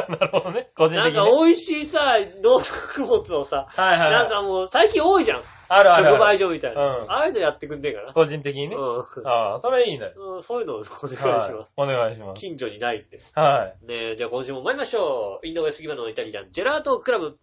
[0.08, 0.72] あ、なるほどね。
[0.76, 1.46] 個人的に、なんかね。
[1.46, 4.12] 美味しいさ、農作物をさ、はいはい、はい。
[4.12, 5.42] なんかもう最近多いじゃん。
[5.76, 6.24] あるある直ある。
[6.24, 6.98] 売所みたいな。
[6.98, 8.14] うんああいうのやってくんねえかな。
[8.14, 8.76] 個人的にね。
[8.76, 10.14] うああ、それいいね。
[10.18, 10.44] んうん。
[10.44, 11.74] そういうのをお願いしはいます。
[11.76, 12.40] お願いします。
[12.40, 13.22] 近所にないって。
[13.34, 13.86] はい。
[13.86, 15.48] ねえ、じゃあ今週も参りましょう。
[15.48, 17.38] インドウェスギバのイタリアン、ジェラートクラブ。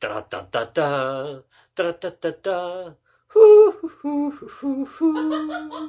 [0.00, 1.44] タラッタッタッターン、
[1.74, 5.88] タラッタッタッターン、ふーふふふふふー。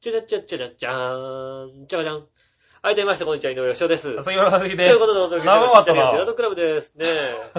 [0.00, 2.26] チャラチャチャラチャーン、チャカチャン。
[2.82, 4.16] はい、どうもみまして、こんにちは、井上義雄です。
[4.16, 4.96] と杉村和樹いです。
[4.96, 5.70] うことでお届けし長ます。
[5.70, 6.92] イタかったなリアンジェラートクラブです。
[6.96, 7.50] ねえ。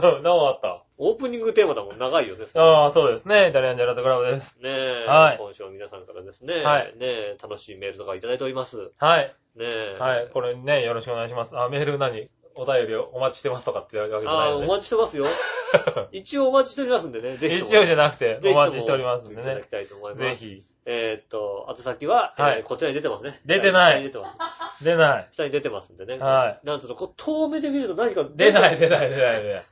[0.52, 0.83] った。
[0.98, 2.46] オープニングテーマだもん、長いよね。
[2.56, 3.50] ああ、そうですね。
[3.50, 4.62] イタリアンジェラートクラブです。
[4.62, 8.78] ねえ、はい今週も皆さんからですね、はいねえ、楽しいメールとかいただいております。
[8.78, 9.36] ねはい。
[9.60, 9.98] え。
[10.00, 10.30] はい。
[10.32, 11.58] これね、よろしくお願いします。
[11.58, 12.30] あ、メール何？
[12.56, 14.66] お便りをお待ちしてますとかって言わけじゃああ、ないので。
[14.68, 15.26] お待ちしてますよ。
[16.12, 17.58] 一応お待ちしておりますんでね、ぜひ。
[17.58, 19.70] 一応じゃなくて、お待ちしておりますんでねいただき。
[19.70, 20.24] たいと思います。
[20.24, 20.36] ぜ。
[20.36, 20.64] ひ。
[20.86, 23.40] えーっと、あと先は、はいえーこちらに出てますね。
[23.46, 24.36] 出てない下に出てま
[24.78, 24.84] す。
[24.84, 25.28] 出ない。
[25.32, 26.18] 下に出てますんでね。
[26.20, 29.64] はなんつうの、こう、遠目で見ると何か出ない、出ない、出ない、出ない。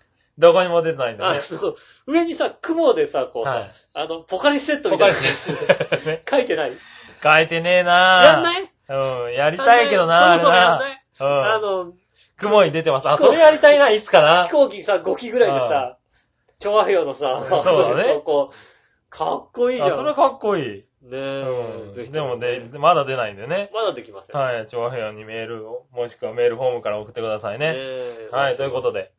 [0.42, 1.40] どこにも出てないんだあね。
[1.52, 1.76] の、
[2.08, 6.74] 上にさ、雲でさ、こうさ、はいあの、ポカリスセットみたいなやつね 書いてない？
[7.24, 8.26] 書いてねえなぁ。
[8.26, 8.70] やんない？
[8.90, 10.90] うん、やりたいけどな、あれそろそろやんなな。
[10.90, 11.04] い？
[11.20, 11.62] あうん。
[11.88, 11.94] の、
[12.38, 13.08] 雲に出てます。
[13.10, 14.50] あ、それやりたいな、いつかな飛。
[14.52, 15.98] 行機さ、5機ぐらいでさ、
[16.60, 18.56] 調和平のさ、そうだね こう、
[19.10, 19.94] かっこいいじゃん。
[19.94, 20.86] あ、それかっこいい。
[21.04, 21.94] ねうえ、ん。
[21.94, 23.72] ぜひでもねね、まだ出ないんでね。
[23.74, 24.40] まだできません。
[24.40, 27.74] はい、調和平にメールを、もしくはメールフォームから送ってくださいね。
[27.74, 27.80] ね
[28.32, 28.92] はい、ということ。
[28.92, 29.12] で、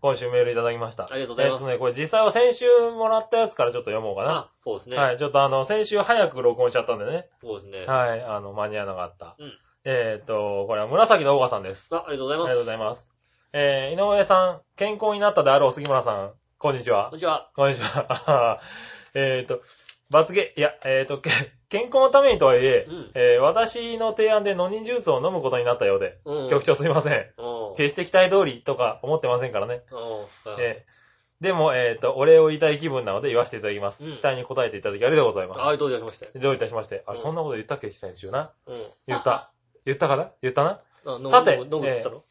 [0.00, 1.04] 今週メールいただきました。
[1.04, 4.30] ありがとうございますえっとね、これ実際は先週もらったやつからちょっと読もうかな。
[4.30, 4.96] あ、そうですね。
[4.96, 7.28] はい、ちょっとあの、先週早く録音しちゃったんでね。
[7.40, 7.86] そうですね。
[7.86, 9.36] はい、あの、間に合わなかった。
[9.38, 9.52] うん
[9.84, 11.88] えっと、これは紫のオーガさんです。
[11.94, 12.50] あ、ありがとうございます。
[12.50, 13.14] ありがとうございます。
[13.52, 17.16] えー、井上さん、健康になったであろう杉村さん、こんにちはこん。
[17.16, 17.50] にちは。
[17.56, 18.60] こんにちは。
[19.14, 19.62] えっと、
[20.10, 21.30] 罰ゲ、いや、えっ、と、け
[21.70, 26.50] 健康のためにとはいえ、うんえー私の提案でノニジュースを飲むことになったようで、うん。
[26.50, 27.12] 局長すいません。
[27.38, 27.76] うん。
[27.76, 29.82] 決して期待通りとか思ってませんからね。
[29.90, 30.62] うん。
[30.62, 30.90] えー
[31.40, 34.04] でも、えっ、と、お礼を言いたい気分なので言わせていただきます。
[34.04, 35.60] うん期待に応えていただきありがとうございます。
[35.60, 36.38] はい、どういたしまして。
[36.38, 37.02] どういたしまして？
[37.06, 37.88] あ、うんそんなこと言ったっけ？
[37.88, 38.52] 先週な。
[38.66, 38.76] うん。
[39.06, 39.50] 言った。
[39.86, 40.32] 言ったかな？
[40.42, 40.80] 言ったな？
[41.06, 42.22] あ飲むさて飲む飲むって言ったの？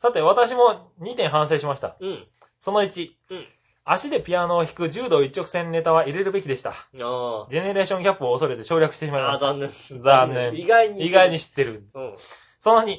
[0.00, 1.96] さて、私も2点反省しました。
[2.00, 2.26] うん。
[2.58, 3.46] その1、うん。
[3.88, 6.70] 足でピアノを弾く柔道一直線ネタは入れるべきでした。
[6.70, 9.26] あジェネレーションギャップを恐れて省略してしまいあ。
[9.26, 9.46] ああ、ました。
[9.46, 10.00] 残念。
[10.00, 11.06] 残念意外に。
[11.06, 11.38] 意外に。
[11.38, 11.86] 知ってる。
[11.94, 12.14] うん。
[12.58, 12.98] その2、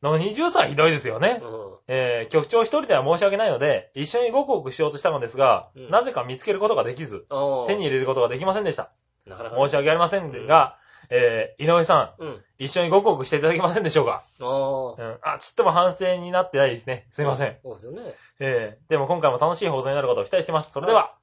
[0.00, 1.40] の20歳はひどいですよね。
[1.42, 1.48] うん。
[1.88, 7.66] えー、局長一人では申し訳ないので、一緒にごくごくしようとしたのですが、うんなぜか見つけることができず、ああ。
[7.66, 8.92] 手に入れることができませんでした。
[9.26, 9.56] なかなか。
[9.56, 10.78] 申し訳ありませんが、
[11.10, 12.44] えー、井上さん、うん。
[12.58, 14.24] 一緒にごくごくしていただけませんでしょうか？
[14.40, 15.02] ああ。
[15.02, 15.18] うん。
[15.22, 17.06] あ、ちっとも反省になってないですね。
[17.10, 17.56] すいません。
[17.62, 18.14] そうですよね。
[18.40, 20.72] えー、でも今回も楽しい放送になることを期待してます。
[20.72, 21.14] それでは、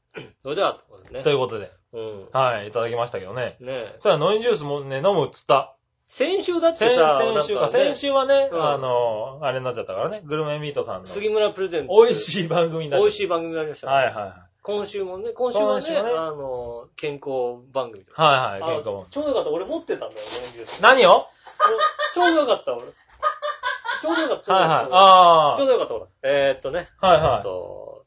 [0.41, 1.23] それでは、ってことですね。
[1.23, 2.29] ということで、うん。
[2.31, 3.57] はい、いただきましたけどね。
[3.59, 3.95] ねえ。
[3.99, 5.75] それはノイジュースもね、飲むっつった。
[6.07, 11.93] 先週だって先さ、先週か、先週はね、うんあの、あれになっちゃったからね、グルメミートさんの、杉村プレゼント。
[12.05, 13.01] 美味しい番組になっちゃった。
[13.01, 13.93] 美味しい番組になりましたね。
[13.93, 14.33] はいはいはい。
[14.65, 18.23] 今週もね、今週はね、ねあの、健康番組とか。
[18.23, 19.05] はいはい、あ健康も。
[19.11, 19.51] ちょうどよかった。
[19.51, 21.27] 俺持ってたんだよ、オレンジジュース何を？
[22.15, 22.81] ちょうどよかった、俺。
[22.81, 24.53] ちょうどよかった。
[24.55, 24.87] はいはい。
[24.87, 26.05] ちょあうどよかった、俺。
[26.23, 27.07] えーっとね、あ。
[27.07, 28.05] はいえっはと、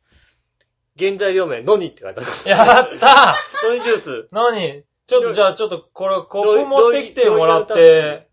[0.98, 2.30] 原材料名、ノニって書いてある。
[2.44, 2.48] い。
[2.48, 4.28] やった ノニジュース。
[4.32, 8.27] 何ちょっとじゃあちょっとこれコッロイプ持ってきてもらって、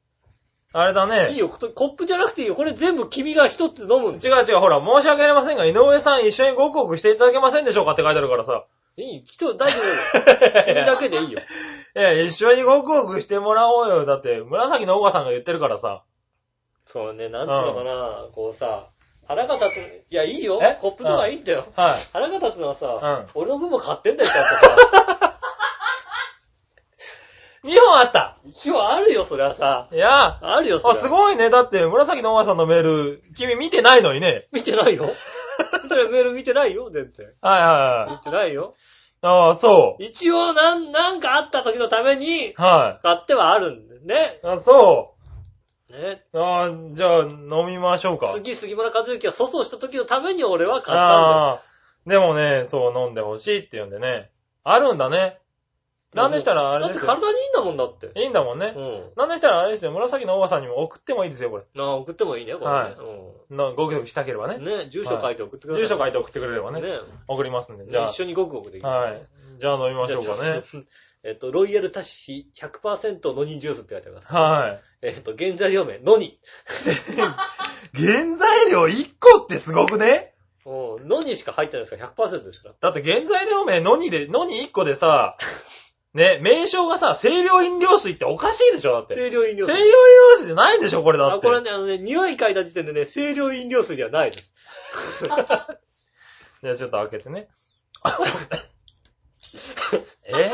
[0.78, 1.32] あれだね。
[1.32, 2.56] いいよ、コップじゃなくていいよ。
[2.56, 4.42] これ全部君が一つ飲むんだよ。
[4.42, 8.66] 違う違う、ほら、申し訳ありませんが、井上さん一緒にごくごくしていただけませんでしょうかって書いてあるからさ。
[8.98, 10.64] いい、人、大丈夫だよ。
[10.68, 11.40] 君だけでいいよ。
[11.40, 14.06] いや、一緒にごくごくしてもらおうよ。
[14.06, 16.04] だって、紫のオガさんが言ってるからさ。
[16.84, 18.90] そうね、なんつうのかな、こうさ、
[19.28, 20.78] 腹が立つ、いや、いいよえ？
[20.82, 21.66] コップとかいいんだよ。
[21.78, 21.94] はい。
[22.12, 24.50] 腹が立つのはさ、うん俺の分も買ってんだよ、ちゃんと
[24.98, 25.15] さ。
[27.66, 29.88] 2本あった一応あるよ、そりゃさ。
[29.92, 31.02] いや、あるよ、そあ、りゃ。
[31.02, 31.50] すごいね。
[31.50, 34.48] だって、紫のオガさんのメール、君見てないのにね。
[34.52, 35.10] 見てないよ。
[35.84, 37.28] 見てない、メール見てないよ、全然。
[37.42, 38.12] はいはいはい。
[38.12, 38.76] 見てないよ。
[39.22, 42.62] ああ、そ一応、なん、なんかあった時のために、う。
[42.62, 44.40] は買ってはあるんだよね。
[44.44, 44.48] い。
[44.48, 45.16] あ、そ
[45.90, 46.24] ね。
[46.34, 46.40] う。
[46.40, 48.32] ああ、じゃあ、飲みましょうか。
[48.36, 51.10] 次、杉村和之が粗相した時のために俺は買ったんだよ。
[51.10, 51.60] ああ、
[52.06, 54.30] でもね、そう飲んでほしいって言うんでね。
[54.64, 55.40] あるんだね。
[56.16, 57.08] なんでしたらあれですよ。
[57.08, 58.20] だって体にいいんだもんだって。
[58.20, 58.74] いいんだもんね。
[58.76, 59.04] うん。
[59.18, 59.92] なんでしたらあれですよ。
[59.92, 61.64] 紫のおばさんにも送ってもいいですよ、これ。
[61.78, 62.72] ああ、送ってもいいね、これね。
[62.72, 62.96] はい
[63.52, 64.56] のご協力したければね。
[64.56, 64.66] うん。
[64.66, 65.84] ね、住所書いて送ってください。
[65.84, 66.82] 住所書いて送ってくれればね。
[66.82, 67.00] ね。
[67.28, 67.88] 送りますんで。
[67.88, 68.90] じゃ一緒にごくごくできる。
[68.90, 69.22] あ、はい。
[69.60, 70.62] じゃあ飲みましょうかね。
[71.28, 74.28] えっと、ロイヤルタッシ100%ノニジュースって書いてあります。
[74.28, 74.80] はい。
[75.02, 76.40] えっと、原材料名、ノニ。
[77.98, 82.76] 原材料1個ってすごくねうん、ノニしか入ってないですから100%ですから。
[82.80, 85.38] だって原材料名、のにで、のに1個でさ、
[86.16, 89.16] ね、名称がさ、清涼飲料水っておかしいでしょだって。
[89.16, 89.74] 清涼飲料水。
[89.74, 89.92] 清涼飲
[90.32, 91.36] 料水じゃないんでしょこれだって。
[91.36, 94.54] あ、これね、あのね、匂い嗅いだ時点でね、清涼飲料水ではないです。
[95.26, 97.50] じゃあちょっと開けてね。
[100.28, 100.52] え？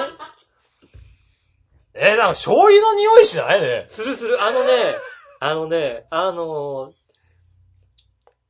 [1.93, 3.85] え、なんか醤油の匂いしないね。
[3.89, 4.41] するする。
[4.41, 4.95] あのね、
[5.39, 6.93] あのね、あのー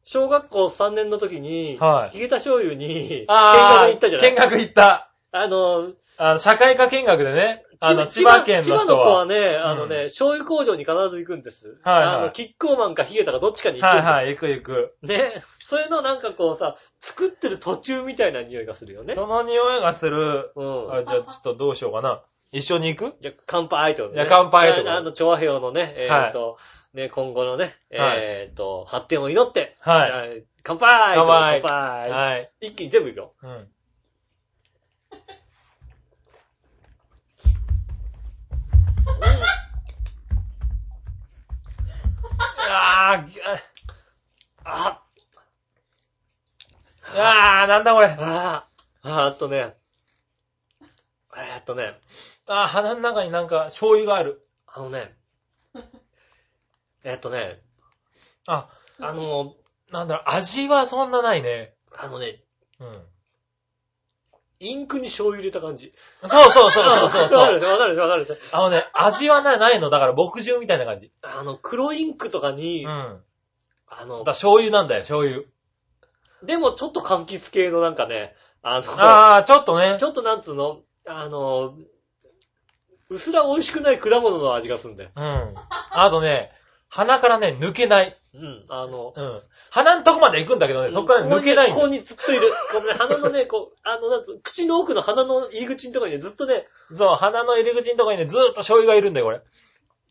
[0.04, 4.32] 小学校3年の時に、はいヒゲタ醤油に、見学に行ったじゃない？
[4.32, 5.11] 見学行った。
[5.32, 9.00] あの、あの、社会科見学でね、あの、千葉葉県の千葉人は。
[9.00, 11.80] の子はね、あのね、醤油工場に必ず行くんです。
[11.84, 13.96] はいはいあの、キッコーマンかヒゲタかどっちかに行く。
[13.96, 14.96] はいはい、行く行く。
[15.02, 15.41] ね。
[15.65, 19.15] それのなんかこうさ、作ってる途中みたいな匂いがするよね。
[19.15, 20.52] その匂いがする。
[20.56, 20.94] うん。
[20.94, 22.22] あじゃあちょっとどうしようかな。
[22.52, 23.15] 一緒に行く？
[23.22, 24.22] じゃあ、乾杯ってことね。
[24.22, 26.58] いや乾杯ってことああの、調和平のね、えーっと、
[26.94, 30.39] ね、今後のね、えーっと、発展を祈って、はい。
[30.39, 30.44] い。
[30.62, 32.52] 乾杯乾杯乾杯はい。
[32.60, 33.34] 一気に全部いくよ。
[33.41, 33.67] うん。
[42.71, 43.60] あー、
[44.63, 45.03] あ
[47.13, 48.07] あー、なんだこれ。
[48.07, 48.67] あ
[49.03, 49.75] あああとね、
[51.36, 51.99] えっとね、
[52.45, 54.47] あー、鼻の中になんか醤油がある。
[54.67, 55.15] あのね、
[57.03, 57.62] えっとね、
[58.47, 59.55] あ、あの、
[59.91, 61.73] なんだろ、味はそんなないね。
[61.97, 62.43] あのね、
[62.79, 63.11] うん。
[64.63, 65.91] インクに醤油入れた感じ。
[66.24, 67.54] そうそうそうそうそうわかそう。
[67.54, 67.71] るでしょ？
[67.71, 68.04] わかるでしょ？
[68.04, 68.36] わかるでしょ？
[68.58, 69.89] あのね、味はなないの。
[69.89, 71.12] だから牧汁みたいな感じ。
[71.24, 72.88] あの、黒インクとかうに、ん。
[72.88, 73.21] あ
[73.89, 75.41] だのか、ら醤油なんだよ、醤油。
[76.43, 80.06] でもちょっと柑橘系のなんかね、あの、ああ、ちょっとねち。
[80.06, 81.74] ょっとなんつうの、あの、
[83.10, 85.10] うすら美味しくない果物の味がするんだよ。
[85.15, 85.56] うん。
[85.89, 86.52] あとね、
[86.91, 88.17] 鼻からね、抜けない。
[88.34, 89.41] うん、あの、うん。
[89.71, 92.51] 鼻のとこまで行くんだけどね、そこから抜けないんだよここにずっといる。
[92.71, 99.41] このね、鼻のね、こう、あの、なんつう口の奥の鼻の入り口のところにね、ずっとね、そう、鼻の入り口のとこにね、ずーっと醤油がいるんだよ、これ。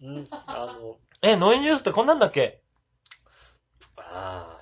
[0.02, 2.62] うん、あの、え、ノイジュースってこんなんだっけ？
[3.96, 4.58] あ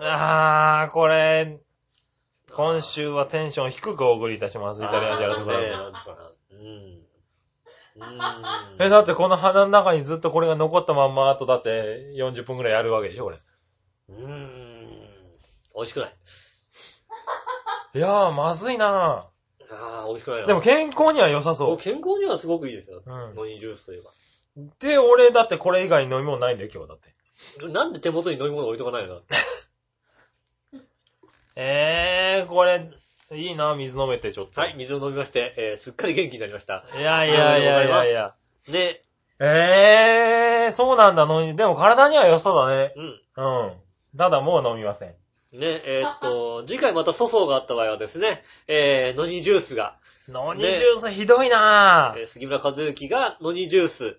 [0.00, 1.60] あー、これ、
[2.52, 5.72] 今週はテンション低くお送りいたします、イタリアンジャラトクラね、ブ。
[5.72, 6.30] なんつうかな。
[6.52, 7.05] うん。
[7.98, 8.84] うん。
[8.84, 13.38] え、だってこの鼻の中にずっとこれが残ったまんま、あとだって40分くらいやるわけでしょ、これ。
[14.10, 14.90] うーん。
[15.74, 16.16] 美味しくない。
[17.94, 19.30] いやー、まずいな
[19.70, 20.46] ああ、美味しくないな。
[20.46, 23.02] でも、健康には良さそ健康にはすごくいいですよ。
[23.04, 24.10] うんノニジュースといえば。
[24.10, 24.70] う。
[24.80, 27.14] で、俺だってこれ以外に飲み物ないんだよ、今日だって。
[27.68, 29.22] なんで手元に飲み物置いとかないの？
[31.56, 32.90] えー、これ、
[33.32, 34.60] いいな、水飲めてちょっと。
[34.60, 34.74] はい、。
[34.76, 36.84] 水を飲みまして、えー、すっかり元気になりました。
[36.96, 38.34] いやいやいやいやいや。
[38.68, 39.00] ね、
[39.40, 42.94] えー、そうなんだ、のに、でも体には良さだね。
[42.96, 43.04] うん。
[43.04, 43.72] うん。
[44.16, 45.08] ただもう飲みません。
[45.52, 49.96] ね、えーっと、次回また粗相があった場合はですね、えー、ノニジュースが、
[50.28, 54.16] ノニジュースひどいなえー杉村和之がノニジュース、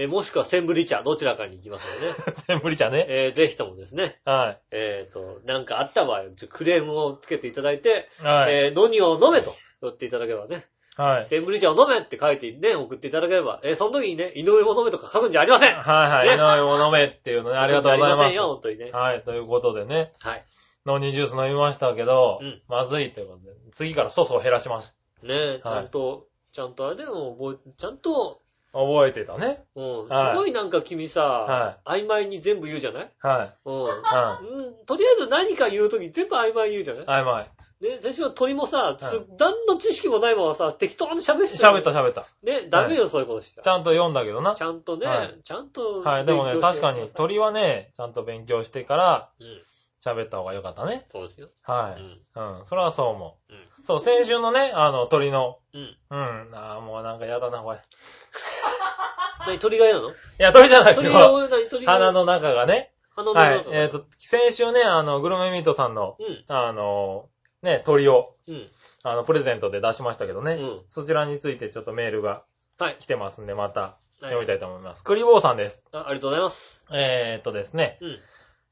[0.00, 2.60] えー、もしくはセンブリ茶、どちらかに行きますのでね。
[2.60, 2.64] ぁ。
[2.64, 3.04] 無理じゃね。
[3.06, 8.24] えー、ぜひともですね、はえーっと、なんかあった場合、クレームをつけていただいて、い。
[8.24, 8.54] はい。
[8.54, 10.64] えー、ノニを飲めと言っていただければね、
[10.96, 11.26] はい。
[11.26, 16.28] センブリ茶を飲めって書いてね、送っていただければ、えー、その時にね、井上も飲めとか書くんじゃありませんはいはい。
[16.28, 18.12] ね井上も飲めっていうのね、 ありがとうございます。
[18.12, 18.90] ありませんよ、本当にね。
[18.90, 20.46] はい、ということでね、はい。
[20.86, 24.96] ノニジュース飲みましたけど、うんまずいということで、次から粗相減らします。
[25.22, 28.40] ねえ、ちゃんと、ちゃんとあれだよ、覚え、ちゃんと、
[28.72, 29.62] 覚えてたね。
[29.74, 33.10] うん、すはいごいなんか君さ、曖昧に全部言うじゃない？
[33.20, 33.54] はい。
[33.64, 33.82] うん。
[33.84, 37.04] はうん、とりあえず何か言うとき全部曖昧に言うじゃない？
[37.04, 37.06] い。
[37.06, 37.50] はい、まい。
[37.80, 42.26] ね、先週は鳥もさ、つはい何の知識もないままさ、適当に喋って喋った喋った。
[42.42, 43.62] ね、ダメよ、そういうことしちゃ。
[43.62, 44.54] ちゃんと読んだけどな。
[44.54, 46.02] ちゃんとね、はいちゃんと。
[46.02, 49.62] はい、でもね、確かに鳥はね、ちゃんと勉強してからうん、
[50.04, 51.04] 喋った方がよかったね。
[51.10, 51.48] そうですよ。
[51.48, 52.00] うはい。
[52.02, 52.58] ん。
[52.58, 53.56] うん、それはそう思うん。
[53.56, 53.60] う。
[53.84, 55.96] そう、先週のね、あの、鳥の、うん。
[56.10, 57.78] うん、あーもうなんかやだな、これ。
[57.78, 57.80] い
[59.46, 60.14] 何、鳥が嫌なの？
[60.38, 61.92] や、鳥じゃないけ鳥が、ど、何、鳥が。
[61.92, 62.92] 鼻の中がね。
[63.16, 63.70] 鼻のはい中。。
[63.72, 66.44] えっと、先週ね、あの、グルメミートさんの、うん。
[66.48, 67.28] あの、
[67.62, 68.70] ね、鳥を、うん。
[69.02, 70.54] あの、プレゼントで出しましたけどね。
[70.54, 72.42] うんそちらについてちょっとメールが
[72.78, 72.96] はい。
[72.98, 75.04] 来てますんで、またはい読みたいと思います。
[75.04, 75.86] クリボーさんです。
[75.92, 76.84] あありがとうございます。
[76.92, 78.18] えーっとですね、うん。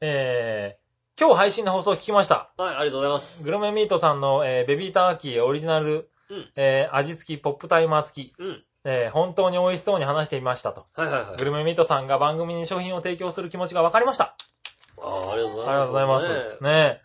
[0.01, 0.88] えー、
[1.19, 2.51] 今日配信の放送を聞きました。
[2.57, 3.43] はい、ありがとうございます。
[3.43, 6.51] グルメミートさんの、えーベビーターキーオリジナル、うん。
[6.57, 8.65] えー味付きポップタイマー付き、うん。
[8.85, 10.87] えー本当に美味しそうに話していましたと。
[10.95, 11.45] はいはいはいグ。
[11.47, 14.37] ルメミートさんが番組に商品を提供する気持ちが分かりました。
[15.03, 15.73] ああ、ありがとうごあざいます。
[15.73, 16.29] りがとうございます。
[16.63, 17.01] ねね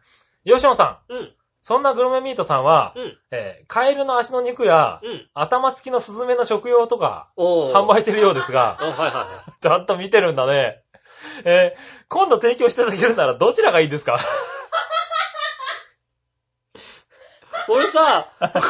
[0.45, 0.49] え。
[0.51, 1.33] 吉野さん、うん。
[1.61, 3.17] そんなグルメミートさんは、うん。
[3.31, 5.27] えーカエルの足の肉や、うん。
[5.33, 7.29] 頭付きのスズメの食用とか。
[7.73, 9.51] 販売してるようですが、 あ、はいはいはい。
[9.59, 10.82] ちゃんと見てるんだね。
[11.45, 14.19] えー今度提供していただけるならどちらがいいですか？
[17.65, 18.27] これさ、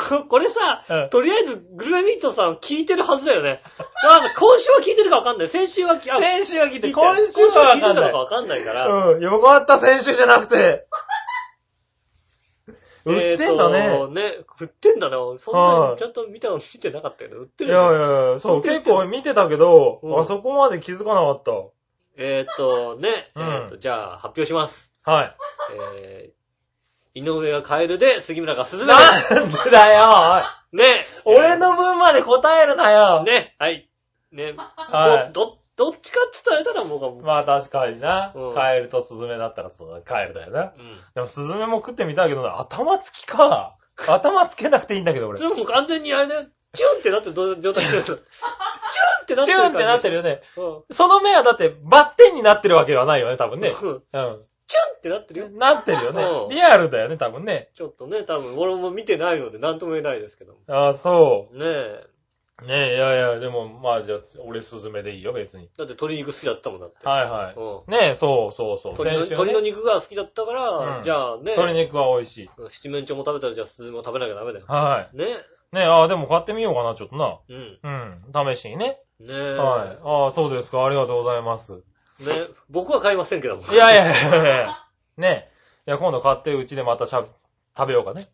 [0.09, 3.59] ここれさ、うんとりあえずグルメミートさん聞いてるはずだよね。
[4.03, 5.49] まあ、今週は聞いてるかわかんない。
[5.49, 8.17] 先週は聞あ先週は聞いて、今週今週聞いてたのか。
[8.19, 8.87] わかんないから。
[8.87, 10.85] うん、よかった、先週じゃなくて。
[13.05, 13.77] 売ってんだね。
[13.79, 14.37] えーとね。
[14.61, 15.15] 売ってんだね。
[15.39, 21.51] そんなはいにちゃんと見たの見てなかったけど、売っていやいやいや、そう、結構見てたけど、うんあそこまで気づかなかった。
[22.17, 23.09] えーっと、ね。
[23.35, 24.91] えうんーっと、じゃあ、発表します。
[25.03, 25.35] はい。
[25.75, 28.93] えー、井上がカエルで、杉村がスズメ。
[28.93, 30.83] なんでだよ、ね。
[31.25, 33.23] おい俺の分まで答えるなよ。
[33.23, 33.55] ね。
[33.57, 33.89] はい。
[34.31, 34.53] ね。
[34.57, 38.53] はいど、ど、どっちかって伝えたらもう、まあ確かになうん。
[38.53, 40.61] カエルとスズメだったらそうだ、カエルだよな。
[40.61, 40.97] うん。
[41.15, 43.75] でもスズメも食ってみたいけどな、頭付きか。
[44.07, 45.39] 頭つけなくていいんだけど、俺。
[45.39, 46.45] それもう完全にあれだよ。
[46.75, 48.03] チュンってなってるど状態してる。
[48.03, 49.57] チュンってなってる。
[49.57, 50.41] チューンってなってるよね。
[50.57, 50.83] うん。
[50.89, 53.69] その目はだってバッテンになってるわけではないよね、多分ね。
[53.69, 54.01] うんう
[54.65, 55.49] チュンってなってるよ。
[55.49, 55.57] ん。
[55.57, 56.15] なってるようん
[56.49, 56.55] ね。
[56.55, 57.69] リアルだよね、多分ね。
[57.73, 60.59] ちょっとね、多分俺も見てないので何とも言えないですけども。
[60.67, 62.07] ああ、そねえ。
[62.61, 62.65] う。
[62.65, 65.69] ねえ、いやいや、でも、まあじゃあ、俺スズメでいいよ、別に。
[65.77, 67.05] だって鶏肉好きだったもんだって。
[67.05, 67.55] はいはい。
[67.55, 67.91] うん。
[67.91, 68.93] ねえ、そうそうそう。
[68.93, 69.59] 鶏の。
[69.59, 72.49] 肉が好きだったから、うんじゃあね、鶏肉は美味しい。
[72.69, 74.65] 七面鳥も食べたらじゃあスズメも食べなきゃダメだよ。
[74.67, 75.25] はね。
[75.25, 75.27] い。
[75.73, 77.39] ねえ、ああ、でも買ってみようかな、ちょっとな。
[77.49, 77.79] うん。
[77.81, 78.55] うん。
[78.55, 78.99] 試しにね。
[79.19, 79.53] ねえ。
[79.55, 79.99] はい。
[80.03, 80.85] ああ、そうですか。
[80.85, 81.73] ありがとうございます。
[81.73, 81.81] ね、
[82.69, 83.63] 僕は買いませんけども。
[83.63, 84.77] いやいやいやいや
[85.17, 85.49] ね
[85.87, 87.25] いや、今度買ってうちでまたしゃ、
[87.75, 88.29] 食べようかね。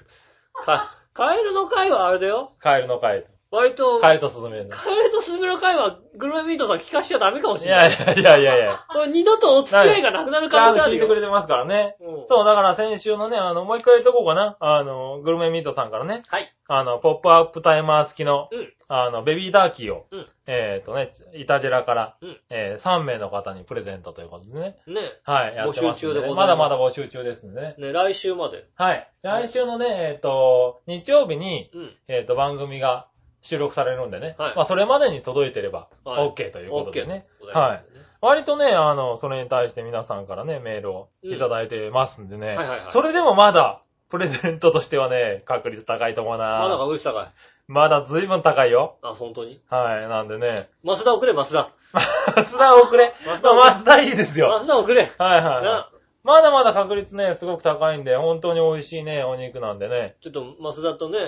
[0.64, 2.54] か、カエルの会はあれだよ。
[2.58, 3.26] カエルの会。
[3.50, 4.70] 割と、カエルとスズメの。
[4.70, 7.90] カエルとスズメの会はグルメミートさん聞かしちゃダメかもしいれない。
[7.90, 8.86] やいやいやいやいや。
[8.88, 10.94] これ二度とお付き合いがなくなる可能性あるよ。
[10.96, 11.96] 聞いてくれてますからね。
[12.00, 14.56] うんそう、だから先週のね、あの、もう一回言っとこうかな。
[14.60, 16.52] あの、グルメミートさんからね、はい。
[16.66, 18.72] あの、ポップアップタイマー付きの、うん。
[18.88, 24.76] あの、ベビーターキーを、うんえっ、とね、イタジェラから、うんえー3名の方にプレゼントということでね。
[24.86, 25.94] ねはい、やってます。
[25.94, 27.74] 募集中でございますまだまだ募集中ですんでね。
[27.78, 28.66] ね来週まで。
[28.74, 29.08] はい。
[29.22, 31.96] 来週のね、えっ、と、日曜日に、うん。
[32.08, 33.08] えっ、と、番組が
[33.48, 34.36] 収録されるんでね。
[34.38, 37.26] はいまあ、それまでに届いてれば、はい OK ということでね。
[37.40, 37.84] オッケーでござい
[38.20, 42.48] 割とね、あの、それに対して皆さんからね、メールをいただいてますんでね。
[42.48, 46.60] はいはいはいそれでもまだ、プレゼントとしてはね、確率高いと思うな。
[46.60, 47.28] まだ確率高い。
[47.68, 48.96] まだ随分高いよ。
[49.02, 49.60] あ、本当に？
[49.68, 50.08] はい。
[50.08, 50.54] なんでね。
[50.82, 51.70] マスダ送れ、マスダ。
[51.92, 52.00] マ
[52.44, 53.14] スダ遅れ。
[53.26, 54.48] マスダマスダいいですよ。
[54.48, 55.02] マスダ送れ。
[55.02, 55.64] はいはいはい。
[55.64, 55.90] な、
[56.24, 60.16] まだまだ確率ね、すごく高いんで、本当に美味しいね、お肉なんでね。
[60.20, 61.18] ちょっとマスダとね、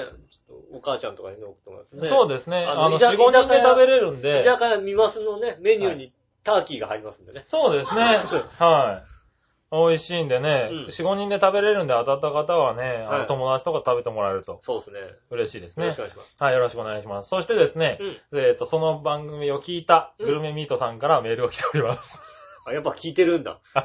[0.72, 2.08] お母ちゃんとかにね、送ってもらってね。
[2.08, 2.64] そうですね。
[2.64, 4.44] あの、あの居酒4、5人で食べれるん居で。
[4.44, 6.12] 酒屋見ますのね、メニューに
[6.44, 7.42] ターキーが入りますんでね。
[7.46, 8.02] そうですね。
[8.58, 9.20] はい。
[9.72, 14.98] 美味しいんでね、うん4、5人で食べれるんで当たった方はね、友達とか食べてもらえるとそうですね。
[15.30, 16.02] 嬉しいですねよろしくお。
[16.02, 16.36] 願いします。
[16.40, 17.28] はい、よろしくお願いします。
[17.28, 17.98] そしてですね、
[18.32, 18.40] うん。
[18.40, 22.20] えっ、と、その番組を聞いたグルメミートさんからメールが来ております。
[22.66, 23.60] あ、やっぱ聞いてるんだ。
[23.74, 23.80] は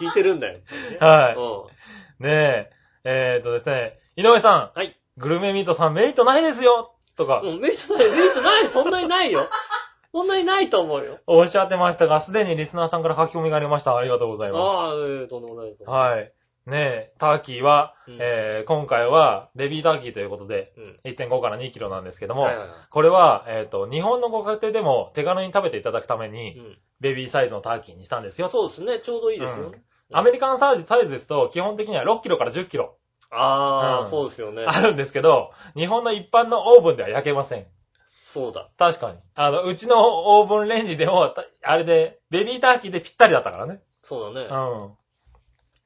[0.00, 0.04] い。
[0.04, 0.60] 聞いてるんだよ。
[1.00, 1.34] はい。
[1.34, 2.70] うね
[3.04, 4.96] え、えっ、とですね、井上さん、はい。
[5.16, 7.46] グルメミートさんメリットないですよとかん。
[7.46, 9.48] うん、メリットない、メリットない、そんなにないよ。
[10.12, 11.18] そんなにないと思うよ。
[11.26, 13.96] おっしゃってましたが、すでにリスナーさんから書き込みがありました。
[13.96, 15.84] ありがとうございまああ、ええとんでもないです。
[15.84, 15.90] す。
[15.90, 16.32] はい。
[16.66, 21.00] ねえ、ターキーは、うんえー今回はベビーターキーということで、うん。
[21.04, 22.76] 1.5から2キロなんですけども、はいはいはい。
[22.90, 26.78] これは、えっ、と、日本のご家庭でも手軽に食べていただくために、うん。
[27.00, 28.48] ベビーサイズのターキーにしたんですよ。
[28.48, 29.66] そうですね、ちょうどいいですよ。
[29.66, 32.96] うんアメリカンサイズサイズですと、基本的には6キロから10キロ
[33.36, 34.64] ああ、うんそうですよね。
[34.66, 37.66] あるんですけど、日本の一般のオーブンでは焼けません。
[38.26, 38.68] そうだ。
[38.76, 39.18] 確かに。
[39.34, 43.80] あの、うちのオーブンレンジでも、たあれで、ベビーターキーでぴったりだったからね。
[44.02, 44.48] そうだね。
[44.50, 44.54] う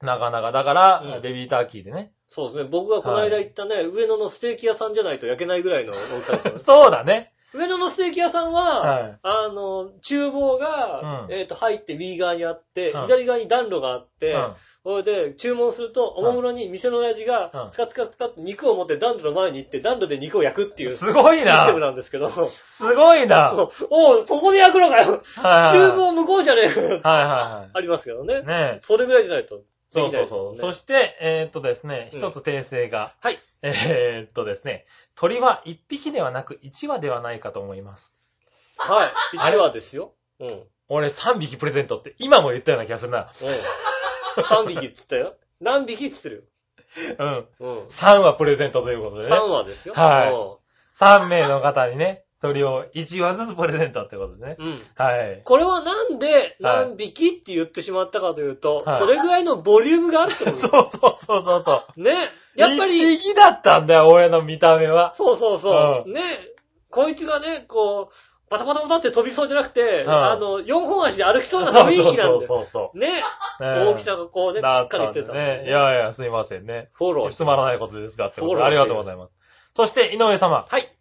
[0.04, 0.06] ん。
[0.06, 2.12] なかなか、だから、うんベビーターキーでね。
[2.28, 2.68] そうですね。
[2.70, 7.32] 僕がこの間行ったね、上野のステーキ屋さんじゃないと焼けないぐらいの大きさですよねそうだね。
[7.52, 9.18] 上野のステーキ屋さんは、はい。
[9.22, 14.54] あの、厨房が、うんえっ、と、入って右側にあって、うん左側に暖炉があって、うん。
[14.83, 21.87] それで、注文すると、おもむろに店の親父がうん、スカツカツカって肉を持って暖炉の前に行って、暖炉で肉を焼くっていうシすごいステムな。
[21.87, 23.53] なんですけど、すごいな。
[23.53, 25.77] はいおう、そこで焼くのかよはい。
[25.77, 28.47] 厨房向こうじゃねえよはいはありますけどねいはい。。
[28.47, 28.81] ねえ。
[28.81, 30.57] それぐらいじゃないとそうそうそう。
[30.57, 33.12] そして、えーっとですね、うん一つ訂正が。
[33.21, 33.38] はい。
[33.62, 38.14] えーっとですね、鳥は1匹ではなく1羽ではないかと思います。
[38.77, 39.12] はい。
[39.37, 40.12] あれ1羽ですよ。
[40.38, 40.49] うん。
[40.49, 40.62] うん。
[40.88, 43.31] 俺3匹プレゼントって今も言ったような気がするな。
[44.42, 45.35] 3匹っつったよ。
[45.61, 46.50] 何匹っつってる
[47.18, 47.26] うん。
[47.26, 47.46] よ。
[47.61, 47.79] うん。
[47.87, 49.35] 3羽プレゼントということでね。
[49.35, 49.94] 3羽ですよ。
[49.94, 50.61] はいい。
[50.96, 54.57] 3名の方にね、鳥を1羽ずつプレゼントってことでね。
[54.59, 54.81] うん。
[54.96, 55.42] はい。
[55.44, 62.00] これはなんではい何匹って言ってしまったかというと、はいそれぐらいのボリュームがあるってことそうそうそうそうそう。
[62.03, 62.14] ね。
[62.57, 65.12] やっぱり、1匹だったんだよ、俺の見た目は。
[65.14, 66.11] そうそうそう。
[66.11, 66.22] うね。
[66.90, 68.14] こいつがね、こう、
[68.50, 72.46] パタパタパタって飛びそうじゃなくて、んあの、4本足で歩きそうなそう雰囲そうそう気なんで。
[72.46, 72.98] そうそう。
[72.98, 73.06] ね。
[73.06, 73.22] ね
[73.60, 75.64] 大きさがこうね、しだっかりしてたね。
[75.68, 76.88] いやいや、すいませんね。
[76.92, 79.36] フォローつまらないことですが、ってことフォローしてでありがとうございます。
[79.72, 80.66] そして、井上様。
[80.68, 80.92] はい。